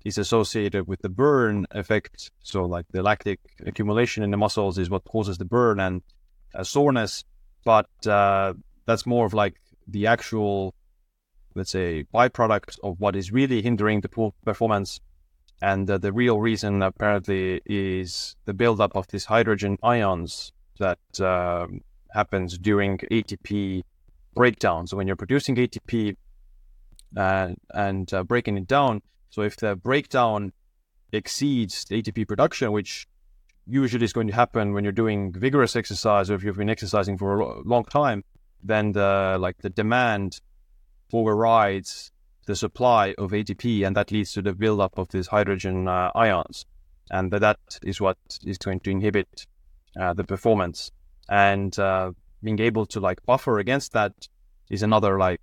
[0.04, 2.30] is associated with the burn effect.
[2.42, 6.02] So, like the lactic accumulation in the muscles is what causes the burn and
[6.54, 7.24] uh, soreness.
[7.64, 8.54] But uh,
[8.90, 9.54] that's more of like
[9.86, 10.74] the actual,
[11.54, 15.00] let's say, byproduct of what is really hindering the poor performance.
[15.62, 21.66] And uh, the real reason apparently is the buildup of these hydrogen ions that uh,
[22.12, 23.82] happens during ATP
[24.34, 24.86] breakdown.
[24.86, 26.16] So when you're producing ATP
[27.16, 30.52] uh, and uh, breaking it down, so if the breakdown
[31.12, 33.06] exceeds the ATP production, which
[33.66, 37.18] usually is going to happen when you're doing vigorous exercise or if you've been exercising
[37.18, 38.24] for a long time,
[38.62, 40.40] then the like the demand
[41.12, 42.12] overrides
[42.46, 46.66] the supply of ATP, and that leads to the buildup of these hydrogen uh, ions,
[47.10, 49.46] and that is what is going to inhibit
[50.00, 50.90] uh, the performance.
[51.28, 54.28] And uh, being able to like buffer against that
[54.68, 55.40] is another like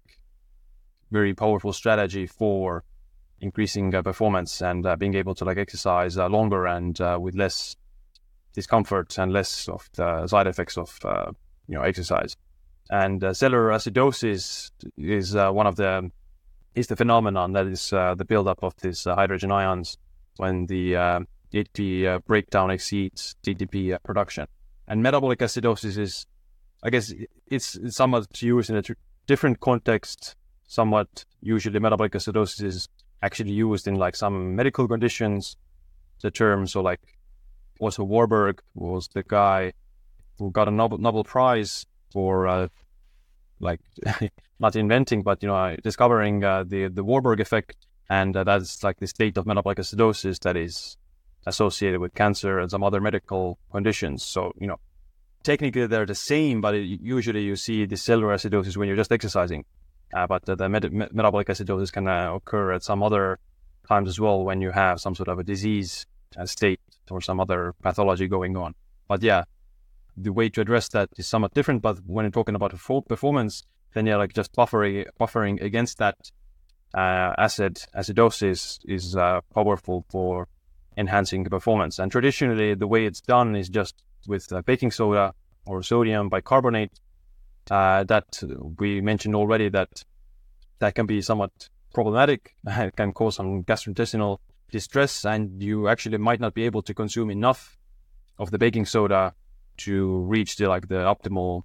[1.11, 2.83] very powerful strategy for
[3.39, 7.75] increasing uh, performance and uh, being able to like exercise uh, longer and with less
[8.53, 10.99] discomfort and less of the side effects of
[11.67, 12.35] you know exercise.
[12.89, 16.11] And cellular acidosis is one of the
[16.77, 19.97] is the phenomenon that is uh, the buildup of these uh, hydrogen ions
[20.37, 21.19] when the uh,
[21.51, 24.45] ATP breakdown exceeds ATP production.
[24.87, 26.27] And metabolic acidosis is,
[26.83, 27.11] I guess,
[27.47, 28.93] it's somewhat used in a tr-
[29.25, 30.35] different context.
[30.67, 32.87] Somewhat usually, metabolic acidosis is
[33.23, 35.57] actually used in like some medical conditions.
[36.21, 36.99] The term, so like,
[37.79, 39.73] also Warburg was the guy
[40.37, 42.67] who got a Nobel, Nobel Prize for uh,
[43.59, 43.79] like
[44.59, 47.75] not inventing, but you know, discovering uh, the the Warburg effect,
[48.09, 50.97] and uh, that's like the state of metabolic acidosis that is
[51.45, 54.23] associated with cancer and some other medical conditions.
[54.23, 54.79] So you know,
[55.43, 59.11] technically they're the same, but it, usually you see the cellular acidosis when you're just
[59.11, 59.65] exercising.
[60.13, 63.39] Uh, but the, metabolic acidosis can uh, occur at some other
[63.87, 66.05] times as well when you have some sort of a disease
[66.37, 68.73] uh, state or some other pathology going on.
[69.07, 69.43] But yeah,
[70.17, 71.81] the way to address that is somewhat different.
[71.81, 76.31] But when you're talking about full performance, then yeah, like just buffering buffering against that
[76.93, 80.47] uh, acid acidosis is uh, powerful for
[80.97, 81.99] enhancing the performance.
[81.99, 85.33] And traditionally, the way it's done is just with uh, baking soda
[85.65, 86.99] or sodium bicarbonate.
[87.69, 88.41] Uh, that
[88.79, 90.05] we mentioned already that
[90.79, 91.51] that can be somewhat
[91.93, 92.55] problematic.
[92.65, 94.37] It can cause some gastrointestinal
[94.71, 97.77] distress, and you actually might not be able to consume enough
[98.39, 99.33] of the baking soda
[99.77, 101.63] to reach the like the optimal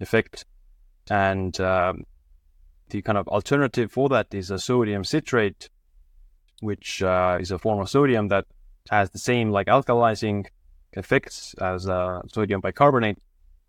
[0.00, 0.44] effect.
[1.10, 2.04] And um,
[2.88, 5.70] the kind of alternative for that is a sodium citrate,
[6.60, 8.46] which uh, is a form of sodium that
[8.90, 10.46] has the same like alkalizing
[10.92, 13.18] effects as uh, sodium bicarbonate,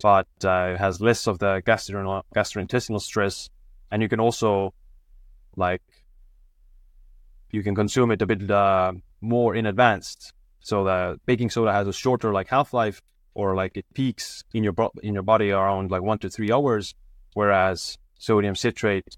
[0.01, 3.49] but uh, has less of the gastro- gastrointestinal stress.
[3.91, 4.73] And you can also
[5.55, 5.81] like
[7.51, 10.33] you can consume it a bit uh, more in advance.
[10.59, 13.01] So the baking soda has a shorter like half life,
[13.35, 16.95] or like it peaks in your in your body around like one to three hours,
[17.33, 19.17] whereas sodium citrate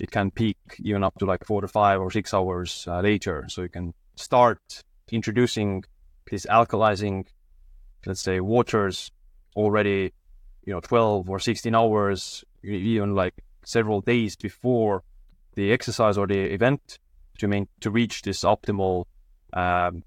[0.00, 3.44] it can peak even up to like four to five or six hours uh, later.
[3.48, 4.60] So you can start
[5.10, 5.84] introducing
[6.30, 7.26] these alkalizing,
[8.04, 9.10] let's say, waters
[9.54, 10.12] already,
[10.64, 15.02] you know, 12 or 16 hours, even like several days before
[15.54, 16.98] the exercise or the event
[17.38, 19.04] to main, to reach this optimal
[19.52, 20.02] um,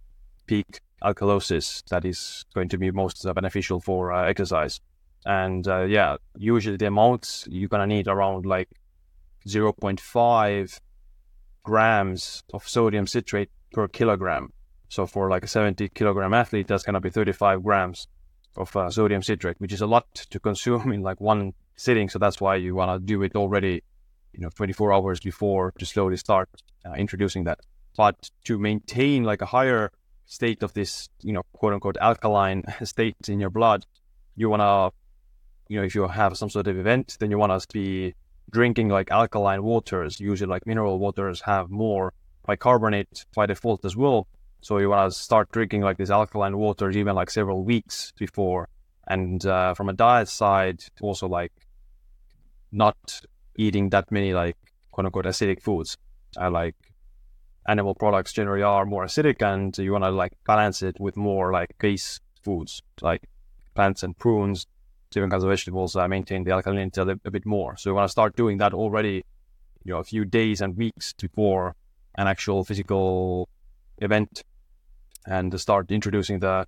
[0.45, 4.81] peak alkalosis that is going to be most beneficial for uh, exercise.
[5.25, 8.69] And uh, yeah, usually the amounts you're gonna need around like
[9.47, 10.79] 0.5
[11.63, 14.51] grams of sodium citrate per kilogram.
[14.87, 18.07] So for like a 70 kilogram athlete, that's gonna be 35 grams
[18.55, 22.09] of uh, sodium citrate, which is a lot to consume in like one sitting.
[22.09, 23.83] So that's why you wanna do it already,
[24.33, 26.49] you know, 24 hours before to slowly start
[26.85, 27.59] uh, introducing that.
[27.97, 29.91] But to maintain like a higher
[30.29, 33.85] state of this, you know, quote unquote alkaline state in your blood,
[34.35, 34.91] you want to,
[35.67, 38.13] you know, if you have some sort of event, then you want to be
[38.51, 40.19] drinking like alkaline waters.
[40.19, 42.13] Usually, like mineral waters have more
[42.45, 44.27] bicarbonate by default as well.
[44.61, 48.69] So you want to start drinking like this alkaline waters even like several weeks before.
[49.07, 51.53] And uh, from a diet side, also like
[52.71, 53.21] not
[53.55, 54.57] eating that many like
[54.91, 55.97] quote unquote acidic foods.
[56.37, 56.75] I like
[57.69, 61.51] animal products generally are more acidic and you want to like balance it with more
[61.53, 63.29] like base foods like
[63.75, 64.65] plants and prunes.
[65.11, 67.75] Different kinds of vegetables uh, maintain the alkalinity a, bit more.
[67.77, 69.23] So you want to start doing that already
[69.83, 71.75] you know a few days and weeks before
[72.15, 73.47] an actual physical
[73.99, 74.43] event
[75.25, 76.67] and start introducing the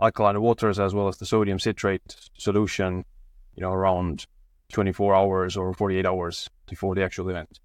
[0.00, 3.04] alkaline waters as well as the sodium citrate solution
[3.54, 4.26] you know around
[4.72, 7.60] 24 hours or 48 hours before the actual event.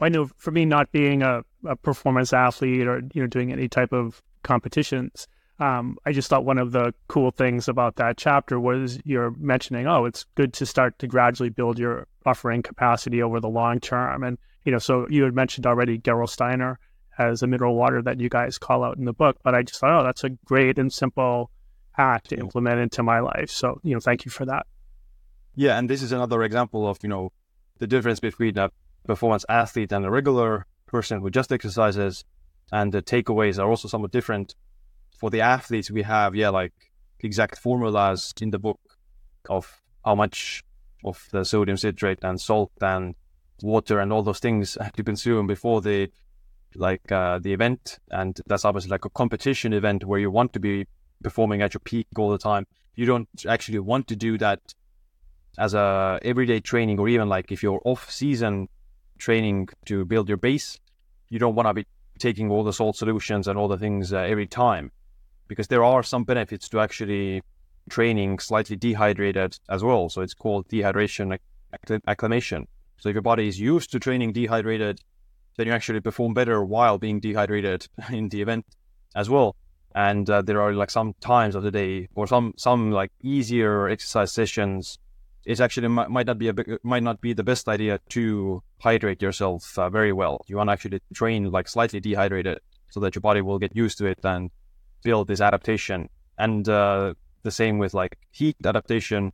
[0.00, 3.68] I know for me, not being a, a performance athlete or you know doing any
[3.68, 5.26] type of competitions,
[5.60, 9.86] um, I just thought one of the cool things about that chapter was you're mentioning,
[9.86, 14.22] oh, it's good to start to gradually build your buffering capacity over the long term.
[14.22, 16.76] And, you know, so you had mentioned already Gerolsteiner
[17.18, 19.80] as a mineral water that you guys call out in the book, but I just
[19.80, 21.50] thought, oh, that's a great and simple
[21.90, 23.50] hack to implement into my life.
[23.50, 24.66] So, you know, thank you for that.
[25.56, 25.76] Yeah.
[25.76, 27.32] And this is another example of, you know,
[27.78, 28.70] the difference between a
[29.04, 32.24] performance athlete and a regular person who just exercises
[32.72, 34.54] and the takeaways are also somewhat different.
[35.18, 36.72] For the athletes, we have yeah like
[37.20, 38.80] exact formulas in the book
[39.48, 40.62] of how much
[41.04, 43.14] of the sodium citrate and salt and
[43.62, 46.08] water and all those things to consume before the
[46.74, 50.60] like uh, the event and that's obviously like a competition event where you want to
[50.60, 50.86] be
[51.22, 54.60] performing at your peak all the time you don't actually want to do that
[55.58, 58.68] as a everyday training or even like if you're off season
[59.18, 60.78] training to build your base.
[61.28, 61.86] You don't want to be
[62.18, 64.90] taking all the salt solutions and all the things uh, every time
[65.46, 67.42] because there are some benefits to actually
[67.90, 70.08] training slightly dehydrated as well.
[70.08, 71.38] So it's called dehydration
[72.06, 72.66] acclimation.
[72.98, 75.00] So if your body is used to training dehydrated
[75.58, 78.64] then you actually perform better while being dehydrated in the event
[79.14, 79.56] as well.
[79.94, 83.88] And uh, there are like some times of the day or some some like easier
[83.88, 84.98] exercise sessions
[85.44, 89.78] it actually might, not be a might not be the best idea to hydrate yourself
[89.78, 90.44] uh, very well.
[90.46, 92.58] You want to actually train like slightly dehydrated
[92.90, 94.50] so that your body will get used to it and
[95.02, 96.08] build this adaptation.
[96.38, 99.32] And uh, the same with like heat adaptation,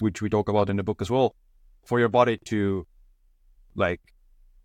[0.00, 1.34] which we talk about in the book as well,
[1.84, 2.86] for your body to
[3.74, 4.00] like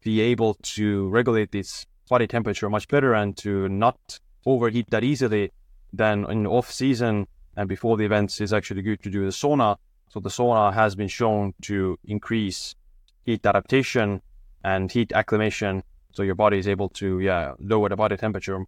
[0.04, 5.51] be able to regulate its body temperature much better and to not overheat that easily.
[5.93, 9.78] Then in off season and before the events is actually good to do the sauna
[10.10, 12.76] so the sauna has been shown to increase
[13.24, 14.22] heat adaptation
[14.63, 15.84] and heat acclimation.
[16.13, 18.63] So your body is able to, yeah, lower the body temperature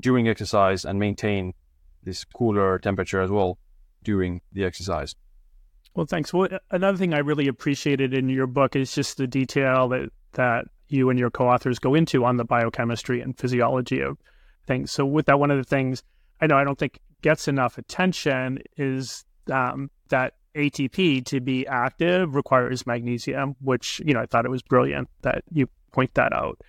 [0.00, 1.54] during exercise and maintain
[2.02, 3.58] this cooler temperature as well
[4.02, 5.14] during the exercise.
[5.94, 6.32] Well, thanks.
[6.32, 10.66] Well, another thing I really appreciated in your book is just the detail that that
[10.88, 14.18] you and your co-authors go into on the biochemistry and physiology of
[14.66, 14.92] things.
[14.92, 16.02] So, with that, one of the things
[16.40, 22.34] I know I don't think gets enough attention is um, that ATP to be active
[22.34, 26.60] requires magnesium, which, you know, I thought it was brilliant that you point that out.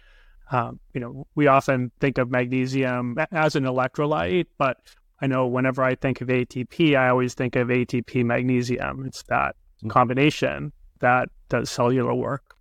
[0.51, 4.77] Um, you know, we often think of magnesium as an electrolyte, but
[5.21, 9.05] I know whenever I think of ATP, I always think of ATP magnesium.
[9.05, 9.89] It's that mm.
[9.89, 12.55] combination that does cellular work.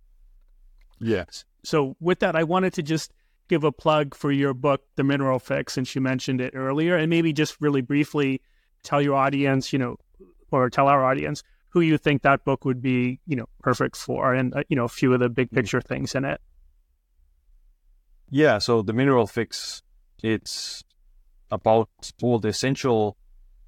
[0.99, 1.43] Yes.
[1.63, 3.11] So, with that, I wanted to just
[3.47, 7.09] give a plug for your book, The Mineral Fix, since you mentioned it earlier, and
[7.09, 8.41] maybe just really briefly
[8.83, 9.97] tell your audience, you know,
[10.51, 14.33] or tell our audience who you think that book would be, you know, perfect for,
[14.33, 15.55] and uh, you know, a few of the big mm.
[15.55, 16.39] picture things in it.
[18.29, 19.81] Yeah, so the mineral fix,
[20.21, 20.83] it's
[21.49, 21.89] about
[22.21, 23.17] all the essential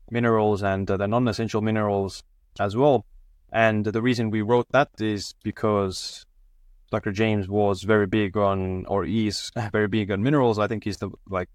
[0.09, 2.23] minerals and uh, the non-essential minerals
[2.59, 3.05] as well.
[3.51, 6.25] And the reason we wrote that is because
[6.91, 7.11] Dr.
[7.11, 10.59] James was very big on, or is very big on minerals.
[10.59, 11.49] I think he's the like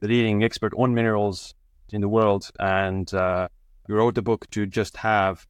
[0.00, 1.54] the leading expert on minerals
[1.90, 3.48] in the world, and uh,
[3.86, 5.46] we wrote the book to just have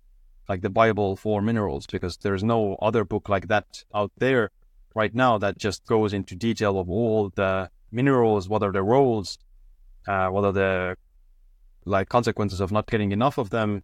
[0.49, 4.51] like the Bible for minerals because there's no other book like that out there
[4.94, 9.38] right now that just goes into detail of all the minerals, what are their roles,
[10.07, 10.97] uh, what are the
[11.85, 13.83] like consequences of not getting enough of them,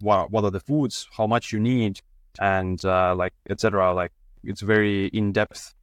[0.00, 2.00] what what are the foods, how much you need,
[2.40, 3.94] and uh, like etc.
[3.94, 5.74] Like it's very in depth.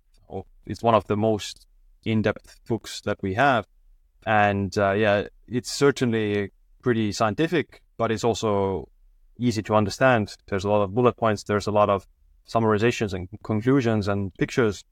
[0.65, 1.65] It's one of the most
[2.05, 3.65] in depth books that we have,
[4.25, 8.89] and uh, yeah, it's certainly pretty scientific, but it's also
[9.37, 10.35] easy to understand.
[10.47, 11.43] There's a lot of bullet points.
[11.43, 12.07] There's a lot of
[12.47, 14.83] summarizations and conclusions and pictures.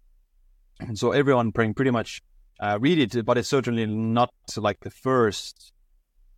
[0.80, 2.22] And so everyone pretty much
[2.60, 5.74] uh, read it, but it's certainly not like the first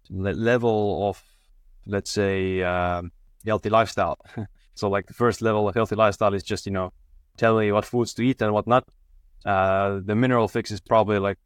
[0.09, 1.21] le- level of,
[1.85, 3.11] let's say, um,
[3.45, 4.17] healthy lifestyle.
[4.75, 6.91] so like the first level of healthy lifestyle is just, you know,
[7.37, 8.85] tell me what foods to eat and what not.
[9.45, 11.37] Uh, the mineral fix is probably like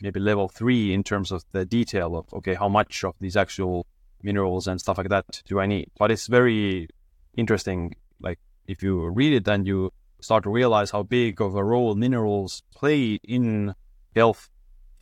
[0.00, 3.86] maybe level three in terms of the detail of okay how much of these actual
[4.22, 5.90] minerals and stuff like that do i need?
[5.98, 6.88] But it's very
[7.36, 11.64] interesting like if you read it then you start to realize how big of a
[11.64, 13.74] role minerals play in
[14.16, 14.48] health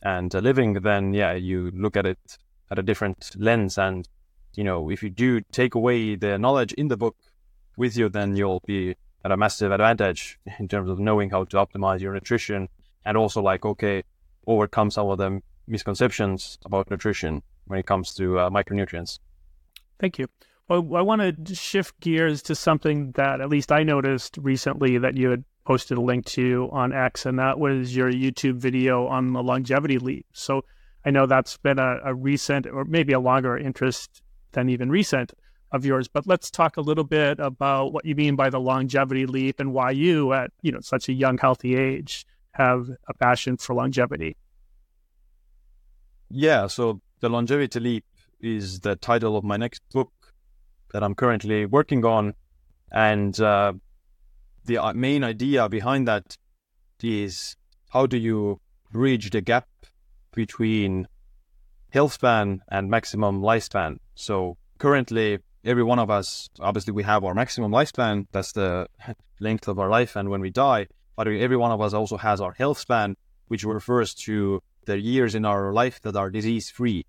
[0.01, 2.37] and living then yeah you look at it
[2.69, 3.77] at a different lens.
[3.77, 4.07] And
[4.55, 7.15] you know if you do take away the knowledge in the book
[7.77, 11.57] with you then you'll be at a massive advantage in terms of knowing how to
[11.57, 12.67] optimize your nutrition.
[13.05, 14.03] And also like okay
[14.47, 19.19] overcome some of the misconceptions about nutrition when it comes to uh, micronutrients.
[19.99, 20.27] Thank you.
[20.67, 25.15] Well, I want to shift gears to something that at least I noticed recently that
[25.15, 29.33] you had posted a link to on X, and that was your YouTube video on
[29.33, 30.25] the longevity leap.
[30.33, 30.63] So
[31.05, 34.21] I know that's been a, a recent or maybe a longer interest
[34.53, 35.33] than even recent
[35.71, 36.07] of yours.
[36.07, 39.73] But let's talk a little bit about what you mean by the longevity leap and
[39.73, 44.35] why you, at you know such a young, healthy age, have a passion for longevity?
[46.29, 48.05] Yeah, so the longevity leap
[48.39, 50.11] is the title of my next book
[50.91, 52.33] that I'm currently working on,
[52.91, 53.73] and uh,
[54.65, 56.37] the uh, main idea behind that
[57.01, 57.55] is
[57.89, 58.59] how do you
[58.91, 59.67] bridge the gap
[60.33, 61.07] between
[61.91, 63.97] health span and maximum lifespan.
[64.15, 68.27] So currently, every one of us, obviously, we have our maximum lifespan.
[68.31, 68.87] That's the
[69.39, 70.15] length of our life.
[70.15, 73.15] And when we die, but every one of us also has our health span,
[73.47, 77.05] which refers to the years in our life that are disease free.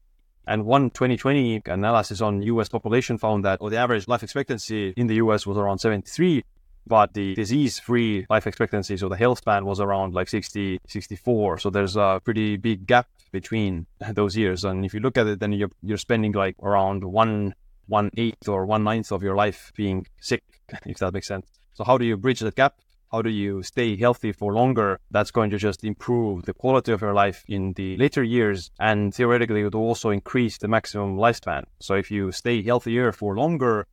[0.47, 5.07] And one 2020 analysis on US population found that well, the average life expectancy in
[5.07, 6.45] the US was around 73,
[6.87, 11.59] but the disease free life expectancy, so the health span was around like 60, 64.
[11.59, 14.65] So there's a pretty big gap between those years.
[14.65, 17.55] And if you look at it, then you're, you're spending like around one,
[17.87, 20.43] one eighth or one ninth of your life being sick,
[20.85, 21.47] if that makes sense.
[21.73, 22.77] So how do you bridge that gap?
[23.15, 24.99] How do you stay healthy for longer?
[25.13, 28.73] That's going to just improve the quality of your life in the later years.
[28.81, 31.63] And theoretically, it will also increase the maximum lifespan.
[31.79, 33.87] So if you stay healthier for longer,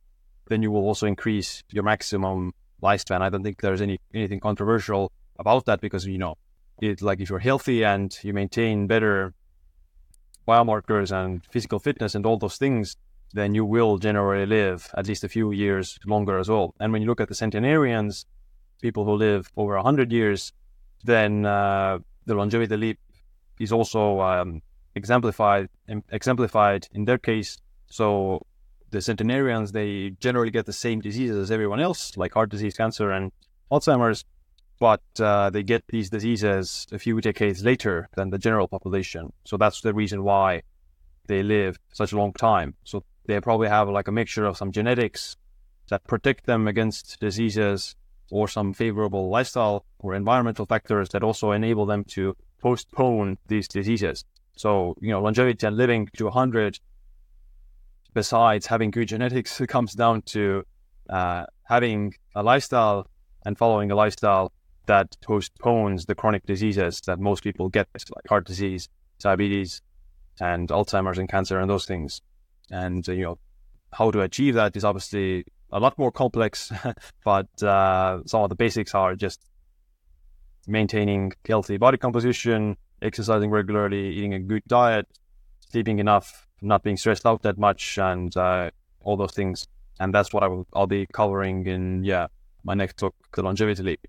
[0.48, 2.52] then you will also increase your maximum
[2.82, 3.20] lifespan.
[3.22, 6.34] I don't think there's any anything controversial about that because, you know,
[6.80, 9.34] it like if you're healthy and you maintain better
[10.48, 12.96] biomarkers and physical fitness and all those things,
[13.34, 16.74] then you will generally live at least a few years longer as well.
[16.80, 18.26] And when you look at the centenarians,
[18.82, 20.52] people who live over 100 years,
[21.04, 22.98] then uh, the longevity leap
[23.58, 24.60] is also um,
[24.94, 25.68] exemplified
[26.10, 27.58] exemplified in their case.
[27.86, 28.44] So
[28.90, 33.10] the centenarians they generally get the same diseases as everyone else, like heart disease, cancer,
[33.10, 33.32] and
[33.70, 34.24] Alzheimer's,
[34.78, 39.32] but uh, they get these diseases a few decades later than the general population.
[39.44, 40.62] So that's the reason why
[41.26, 42.74] they live such a long time.
[42.84, 45.36] So they probably have like a mixture of some genetics
[45.88, 47.96] that protect them against diseases
[48.32, 54.24] or some favorable lifestyle or environmental factors that also enable them to postpone these diseases.
[54.56, 56.80] So, you know, longevity and living to 100,
[58.14, 60.64] besides having good genetics, comes down to
[61.10, 63.06] uh, having a lifestyle
[63.44, 64.50] and following a lifestyle
[64.86, 68.88] that postpones the chronic diseases that most people get, like heart disease,
[69.20, 69.82] diabetes,
[70.40, 72.22] and Alzheimer's and cancer and those things.
[72.70, 73.38] And, uh, you know,
[73.92, 76.70] how to achieve that is obviously a lot more complex,
[77.24, 79.40] but uh, some of the basics are just
[80.66, 85.06] maintaining healthy body composition, exercising regularly, eating a good diet,
[85.60, 88.70] sleeping enough, not being stressed out that much, and uh,
[89.00, 89.66] all those things.
[89.98, 92.26] And that's what I will, I'll be covering in yeah
[92.64, 94.06] my next book, The Longevity Leap.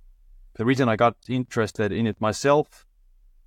[0.56, 2.86] The reason I got interested in it myself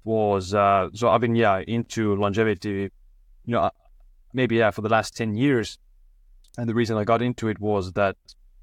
[0.05, 2.91] was uh, so I've been yeah into longevity,
[3.45, 3.71] you know,
[4.33, 5.79] maybe yeah for the last ten years
[6.57, 8.17] and the reason I got into it was that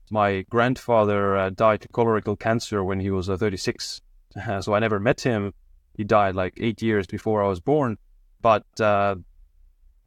[0.09, 4.01] my grandfather uh, died to colorectal cancer when he was uh, 36.
[4.61, 5.53] so I never met him.
[5.95, 7.97] He died like eight years before I was born.
[8.41, 9.15] But uh,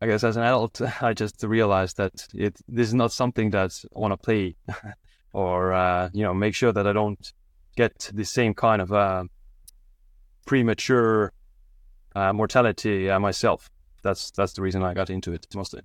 [0.01, 3.73] I guess as an adult, I just realized that it this is not something that
[3.95, 4.57] I want to play,
[5.33, 7.33] or uh, you know, make sure that I don't
[7.77, 9.25] get the same kind of uh,
[10.45, 11.33] premature
[12.15, 13.71] uh, mortality myself.
[14.03, 15.81] That's that's the reason I got into it mostly.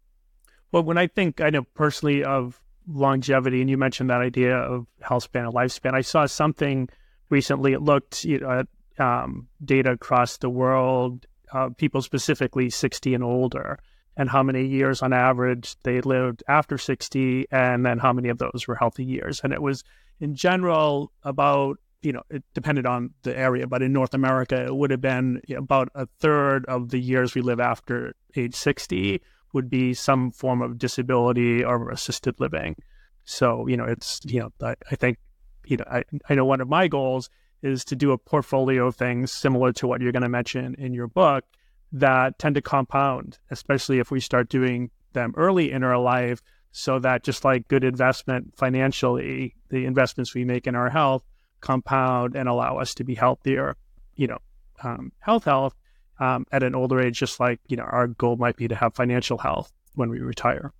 [0.72, 4.88] Well, when I think, I know personally of longevity, and you mentioned that idea of
[5.01, 6.89] health span and lifespan, I saw something
[7.30, 7.74] recently.
[7.74, 8.65] It looked you know,
[8.99, 13.80] at um, data across the world, uh, people specifically 60 and older,
[14.15, 18.38] and how many years on average they lived after 60, and then how many of
[18.38, 19.41] those were healthy years.
[19.43, 19.84] And it was,
[20.19, 24.76] in general, about you know, it depended on the area, but in North America, it
[24.76, 29.22] would have been about a third of the years we live after age 60
[29.53, 32.75] would be some form of disability or assisted living.
[33.23, 35.17] So, you know, it's, you know, I, I think,
[35.65, 37.29] you know, I, I know one of my goals
[37.61, 40.93] is to do a portfolio of things similar to what you're going to mention in
[40.93, 41.43] your book
[41.91, 46.41] that tend to compound, especially if we start doing them early in our life,
[46.71, 51.23] so that just like good investment financially, the investments we make in our health
[51.59, 53.75] compound and allow us to be healthier,
[54.15, 54.39] you know,
[54.83, 55.75] um, health, health,
[56.22, 58.93] um, at an older age, just like you know our goal might be to have
[58.95, 60.72] financial health when we retire.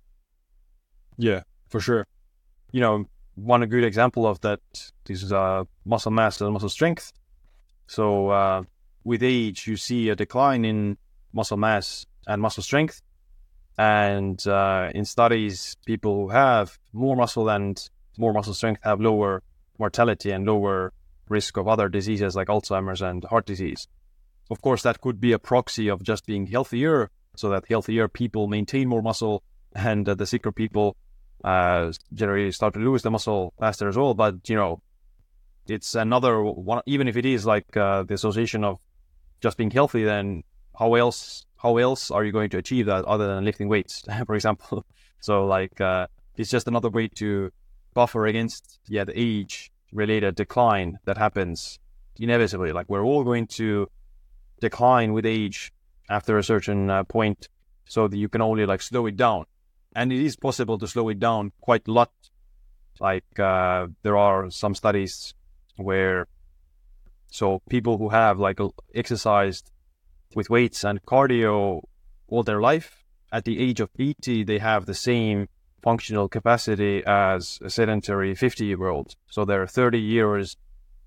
[1.18, 2.06] Yeah, for sure.
[2.70, 4.60] You know, one good example of that
[5.08, 7.12] is uh, muscle mass and muscle strength.
[7.86, 8.62] So uh,
[9.04, 10.96] with age, you see a decline in
[11.32, 13.02] muscle mass and muscle strength.
[13.76, 17.82] And uh, in studies, people who have more muscle and
[18.16, 19.42] more muscle strength have lower
[19.78, 20.92] mortality and lower
[21.28, 23.88] risk of other diseases like Alzheimer's and heart disease.
[24.50, 28.48] Of course, that could be a proxy of just being healthier, so that healthier people
[28.48, 29.42] maintain more muscle,
[29.74, 30.96] and uh, the sicker people
[31.44, 34.14] uh, generally start to lose the muscle faster as well.
[34.14, 34.82] But you know,
[35.66, 36.82] it's another one.
[36.86, 38.78] Even if it is like uh, the association of
[39.40, 40.42] just being healthy, then
[40.78, 44.34] how else how else are you going to achieve that other than lifting weights, for
[44.34, 44.84] example?
[45.20, 47.52] So like uh, it's just another way to
[47.94, 51.78] buffer against yeah the age related decline that happens
[52.18, 52.72] inevitably.
[52.72, 53.88] Like we're all going to
[54.68, 55.72] decline with age
[56.08, 57.48] after a certain uh, point,
[57.84, 59.44] so that you can only like slow it down,
[59.94, 62.12] and it is possible to slow it down quite a lot.
[63.00, 65.34] Like uh, there are some studies
[65.76, 66.26] where
[67.28, 68.58] so people who have like
[68.94, 69.70] exercised
[70.34, 71.82] with weights and cardio
[72.28, 73.02] all their life,
[73.32, 75.48] at the age of 80, they have the same
[75.82, 79.16] functional capacity as a sedentary 50 year old.
[79.30, 80.56] So they're 30 years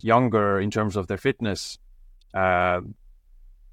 [0.01, 1.77] younger in terms of their fitness.
[2.33, 2.81] Uh,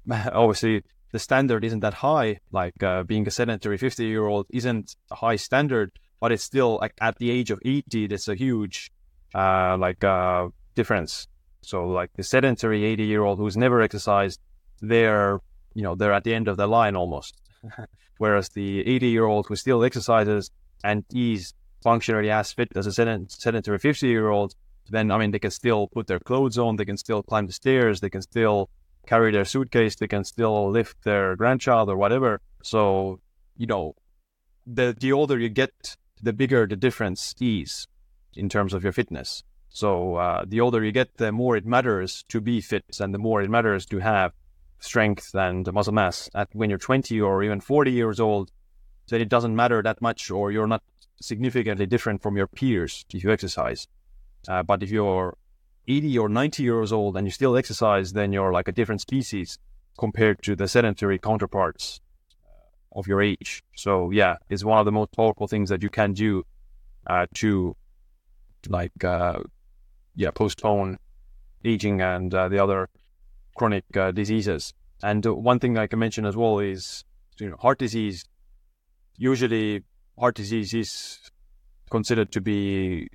[0.11, 2.39] obviously, the standard isn't that high.
[2.51, 6.79] Like uh, being a sedentary 50 year old isn't a high standard, but it's still
[6.81, 8.91] like at the age of 80, that's a huge
[9.33, 11.27] uh, like uh, difference.
[11.61, 14.39] So like the sedentary 80 year old who's never exercised,
[14.81, 15.39] they're
[15.73, 17.39] you know they're at the end of the line almost.
[18.17, 20.51] Whereas the 80 year old who still exercises
[20.83, 22.91] and is functionally as fit as a
[23.27, 24.55] sedentary 50 year old,
[24.89, 27.53] then I mean they can still put their clothes on, they can still climb the
[27.53, 28.69] stairs, they can still
[29.05, 32.41] carry their suitcase, they can still lift their grandchild or whatever.
[32.63, 33.19] So
[33.57, 33.95] you know,
[34.65, 37.87] the the older you get, the bigger the difference is
[38.35, 39.43] in terms of your fitness.
[39.69, 43.17] So uh, the older you get, the more it matters to be fit, and the
[43.17, 44.31] more it matters to have
[44.79, 46.29] strength and muscle mass.
[46.35, 48.51] At when you're 20 or even 40 years old,
[49.09, 50.83] then it doesn't matter that much, or you're not
[51.21, 53.87] significantly different from your peers if you exercise.
[54.47, 55.37] Uh, but if you're
[55.87, 59.57] 80 or 90 years old and you still exercise, then you're like a different species
[59.97, 61.99] compared to the sedentary counterparts
[62.45, 63.63] uh, of your age.
[63.75, 66.43] So yeah, it's one of the most powerful things that you can do
[67.07, 67.75] uh, to
[68.69, 69.39] like uh,
[70.15, 70.97] yeah postpone
[71.65, 72.89] aging and uh, the other
[73.55, 74.73] chronic uh, diseases.
[75.01, 77.03] And one thing I can mention as well is
[77.39, 78.25] you know heart disease
[79.17, 79.83] usually
[80.17, 81.19] heart disease is
[81.89, 83.09] considered to be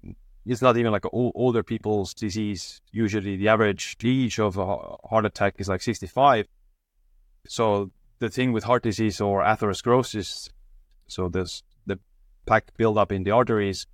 [0.47, 2.81] it's not even like older people's disease.
[2.93, 6.47] Usually, the average age of a heart attack is like 65.
[7.47, 10.51] So the thing with heart disease or atherosclerosis,
[11.07, 11.99] so this the
[12.47, 13.87] plaque buildup in the arteries,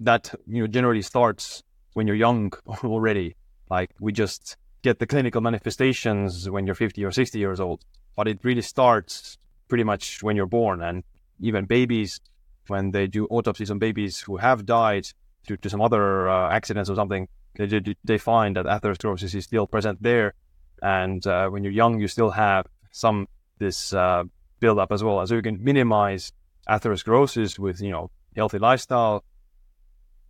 [0.00, 1.62] that you know generally starts
[1.94, 2.52] when you're young
[2.84, 3.36] already.
[3.70, 7.84] Like we just get the clinical manifestations when you're 50 or 60 years old,
[8.14, 9.38] but it really starts
[9.68, 10.82] pretty much when you're born.
[10.82, 11.02] And
[11.40, 12.20] even babies,
[12.68, 15.08] when they do autopsies on babies who have died
[15.46, 19.66] due to some other uh, accidents or something, they, they find that atherosclerosis is still
[19.66, 20.34] present there.
[20.82, 23.28] And uh, when you're young, you still have some
[23.58, 24.24] this uh,
[24.60, 25.26] buildup as well.
[25.26, 26.32] So you can minimize
[26.68, 29.24] atherosclerosis with you know healthy lifestyle,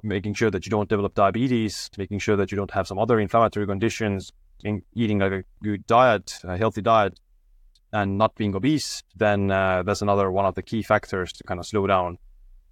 [0.03, 3.19] making sure that you don't develop diabetes, making sure that you don't have some other
[3.19, 4.33] inflammatory conditions,
[4.95, 7.19] eating like a good diet, a healthy diet,
[7.93, 11.61] and not being obese, then uh, that's another one of the key factors to kind
[11.61, 12.19] of slow down.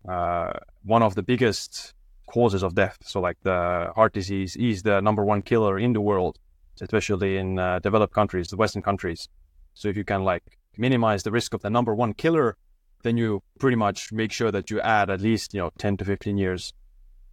[0.09, 0.53] Uh,
[0.85, 1.95] one of the biggest
[2.27, 6.01] causes of death, so like the heart disease, is the number one killer in the
[6.01, 6.39] world,
[6.81, 9.29] especially in uh, developed countries, the Western countries.
[9.75, 12.57] So if you can like minimize the risk of the number one killer,
[13.03, 16.05] then you pretty much make sure that you add at least you know 10 to
[16.05, 16.73] 15 years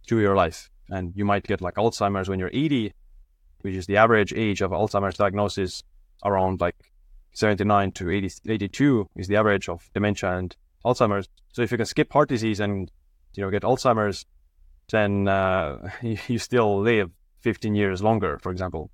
[0.06, 2.92] to your life, and you might get like Alzheimer's when you're 80,
[3.60, 5.82] which is the average age of Alzheimer's diagnosis
[6.24, 6.76] around like
[7.34, 11.28] 79 to 80, 82 is the average of dementia and Alzheimer's.
[11.52, 12.90] So if you can skip heart disease and
[13.34, 14.26] you know get Alzheimer's,
[14.90, 17.10] then uh, you still live
[17.40, 18.90] 15 years longer, for example.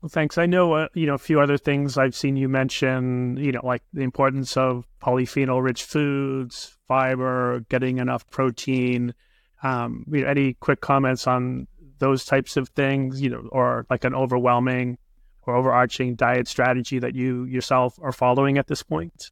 [0.00, 0.36] Well, thanks.
[0.36, 3.62] I know, uh, you know, a few other things I've seen you mention, you know,
[3.64, 9.14] like the importance of polyphenol-rich foods, fiber, getting enough protein.
[9.62, 11.68] Um, you know, any quick comments on
[12.00, 14.98] those types of things, you know, or like an overwhelming
[15.46, 19.30] or overarching diet strategy that you yourself are following at this point?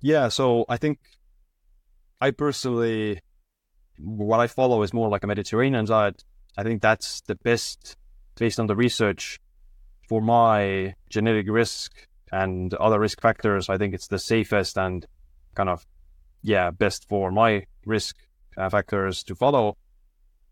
[0.00, 0.98] Yeah, so I think
[2.20, 3.20] I personally,
[4.02, 6.24] what I follow is more like a Mediterranean diet.
[6.56, 7.96] I think that's the best
[8.36, 9.40] based on the research
[10.08, 11.92] for my genetic risk
[12.30, 13.68] and other risk factors.
[13.68, 15.06] I think it's the safest and
[15.54, 15.86] kind of,
[16.42, 18.16] yeah, best for my risk
[18.56, 19.76] uh, factors to follow.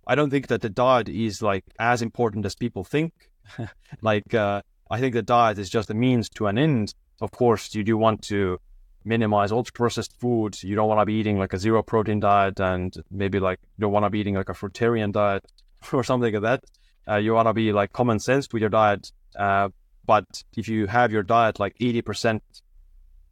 [0.06, 3.12] I don't think that the diet is like as important as people think.
[4.02, 6.94] like, uh, I think the diet is just a means to an end.
[7.20, 8.58] Of course, you do want to
[9.04, 10.62] minimize ultra processed foods.
[10.62, 13.82] You don't want to be eating like a zero protein diet and maybe like you
[13.82, 15.44] don't want to be eating like a fruitarian diet
[15.92, 16.64] or something like that.
[17.08, 19.12] Uh, you want to be like common sense with your diet.
[19.36, 19.68] Uh,
[20.06, 22.40] but if you have your diet like 80%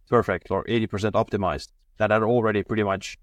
[0.09, 3.19] perfect or 80% optimized, that already pretty much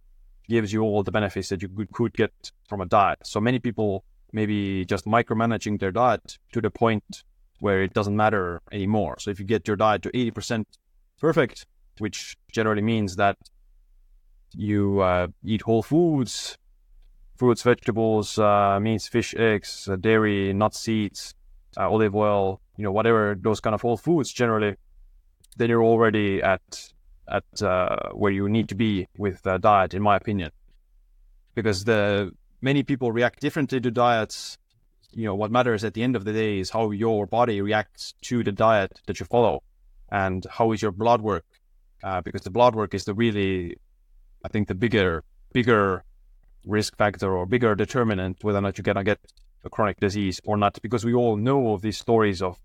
[0.47, 3.19] gives you all the benefits that you could get from a diet.
[3.23, 7.23] So many people maybe just micromanaging their diet to the point
[7.59, 9.15] where it doesn't matter anymore.
[9.19, 10.65] So if you get your diet to 80%
[11.19, 11.65] perfect,
[11.99, 13.37] which generally means that
[14.53, 16.57] you uh, eat whole foods,
[17.35, 21.35] fruits, vegetables, uh, meats, fish, eggs, uh, dairy, nuts, seeds,
[21.77, 24.75] uh, olive oil, you know whatever those kind of whole foods generally,
[25.57, 26.93] then you're already at
[27.27, 30.51] at uh, where you need to be with diet, in my opinion,
[31.53, 32.31] because the
[32.61, 34.57] many people react differently to diets.
[35.11, 38.13] You know what matters at the end of the day is how your body reacts
[38.23, 39.63] to the diet that you follow,
[40.11, 41.45] and how is your blood work,
[42.03, 43.77] uh, because the blood work is the really,
[44.43, 45.23] I think, the bigger
[45.53, 46.03] bigger
[46.65, 49.19] risk factor or bigger determinant whether or not you're gonna get
[49.63, 52.59] a chronic disease or not, because we all know of these stories of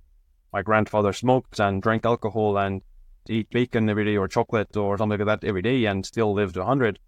[0.53, 2.83] my grandfather smoked and drank alcohol and
[3.29, 6.55] eat bacon every day or chocolate or something like that every day and still lived
[6.55, 6.99] to 100.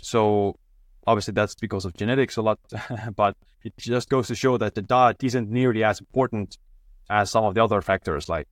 [0.00, 0.56] So
[1.06, 2.58] obviously that's because of genetics a lot,
[3.16, 6.58] but it just goes to show that the diet isn't nearly as important
[7.10, 8.48] as some of the other factors like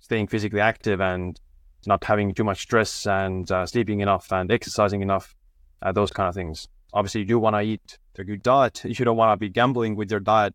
[0.00, 1.40] staying physically active and
[1.86, 5.34] not having too much stress and uh, sleeping enough and exercising enough,
[5.82, 6.68] uh, those kind of things.
[6.92, 8.82] Obviously, you do want to eat a good diet.
[8.84, 10.54] You don't want to be gambling with your diet.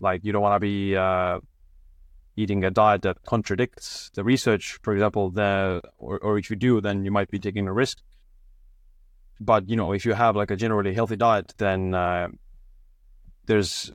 [0.00, 1.40] Like you don't want to be uh,
[2.36, 6.80] eating a diet that contradicts the research, for example, the or, or if you do,
[6.80, 7.98] then you might be taking a risk.
[9.40, 12.28] But you know, if you have like a generally healthy diet, then uh,
[13.46, 13.92] there's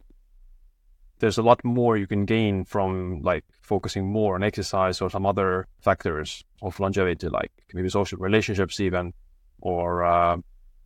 [1.21, 5.25] there's a lot more you can gain from like focusing more on exercise or some
[5.25, 9.13] other factors of longevity, like maybe social relationships even,
[9.61, 10.37] or uh,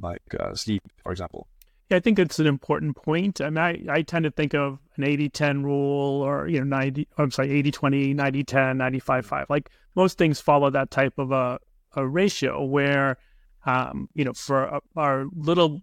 [0.02, 1.48] like uh, sleep, for example.
[1.90, 3.40] Yeah, I think it's an important point.
[3.40, 7.08] I mean, I, I tend to think of an 80-10 rule or, you know, 90,
[7.18, 9.46] I'm sorry, 80-20, 90-10, 95-5.
[9.50, 11.60] Like most things follow that type of a,
[11.96, 13.18] a ratio where,
[13.66, 15.82] um, you know, for a, our little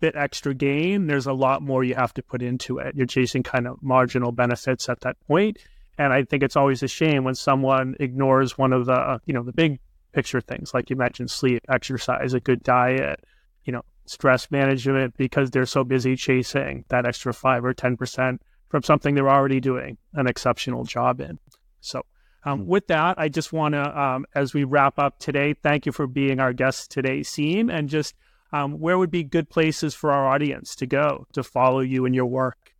[0.00, 2.94] bit extra gain, there's a lot more you have to put into it.
[2.94, 5.58] You're chasing kind of marginal benefits at that point.
[5.98, 9.42] And I think it's always a shame when someone ignores one of the, you know,
[9.42, 9.78] the big
[10.12, 13.20] picture things, like you mentioned, sleep, exercise, a good diet,
[13.64, 18.82] you know, stress management because they're so busy chasing that extra five or 10% from
[18.82, 21.38] something they're already doing an exceptional job in.
[21.80, 22.02] So,
[22.44, 22.66] um, hmm.
[22.66, 26.06] with that, I just want to, um, as we wrap up today, thank you for
[26.06, 28.14] being our guest today, Siim, and just
[28.54, 32.14] um, where would be good places for our audience to go to follow you and
[32.14, 32.72] your work?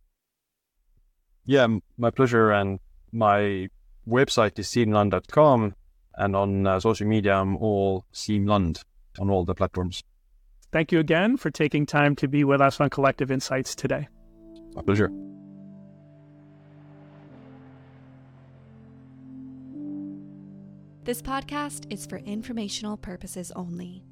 [1.45, 1.67] Yeah,
[1.97, 2.49] my pleasure.
[2.49, 2.79] And
[3.11, 3.67] my
[4.07, 5.75] website is siimland.com.
[6.15, 8.85] And on uh, social media, I'm all siimlund
[9.19, 10.01] on all the platforms.
[10.71, 14.07] Thank you again for taking time to be with us on Collective Insights today.
[14.75, 15.11] My pleasure.
[21.03, 24.05] This podcast is for informational purposes only.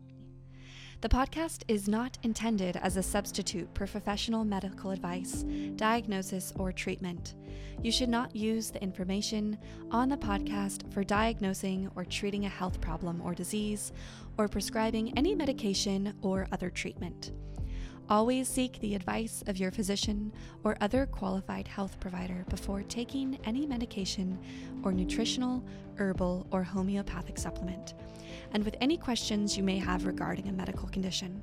[1.04, 5.44] The podcast is not intended as a substitute for professional medical advice,
[5.76, 7.36] diagnosis, or treatment.
[7.82, 9.58] You should not use the information
[9.92, 13.92] on the podcast for diagnosing or treating a health problem or disease,
[14.38, 17.34] or prescribing any medication or other treatment.
[18.10, 20.34] Always seek the advice of your physician
[20.64, 24.38] or other qualified health provider before taking any medication
[24.84, 25.64] or nutritional,
[25.96, 27.94] herbal, or homeopathic supplement
[28.54, 31.42] and with any questions you may have regarding a medical condition.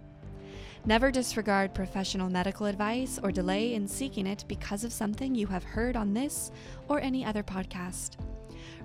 [0.86, 5.64] Never disregard professional medical advice or delay in seeking it because of something you have
[5.64, 6.50] heard on this
[6.88, 8.16] or any other podcast.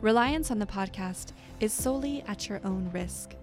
[0.02, 3.36] Reliance on the podcast is solely at your own risk.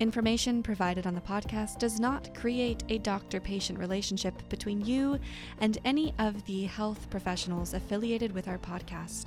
[0.00, 5.20] Information provided on the podcast does not create a doctor patient relationship between you
[5.60, 9.26] and any of the health professionals affiliated with our podcast.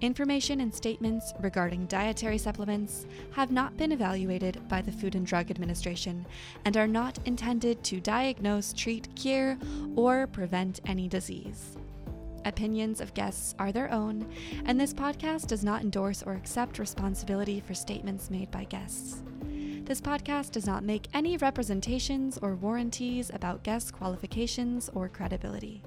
[0.00, 5.50] Information and statements regarding dietary supplements have not been evaluated by the Food and Drug
[5.50, 6.24] Administration
[6.64, 9.58] and are not intended to diagnose, treat, cure,
[9.96, 11.76] or prevent any disease.
[12.44, 14.30] Opinions of guests are their own,
[14.66, 19.22] and this podcast does not endorse or accept responsibility for statements made by guests.
[19.84, 25.82] This podcast does not make any representations or warranties about guest qualifications or credibility.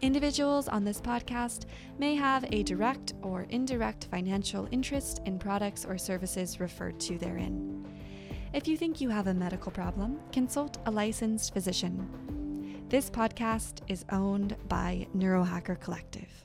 [0.00, 1.66] Individuals on this podcast
[1.98, 7.86] may have a direct or indirect financial interest in products or services referred to therein.
[8.54, 12.86] If you think you have a medical problem, consult a licensed physician.
[12.88, 16.41] This podcast is owned by Neurohacker Collective.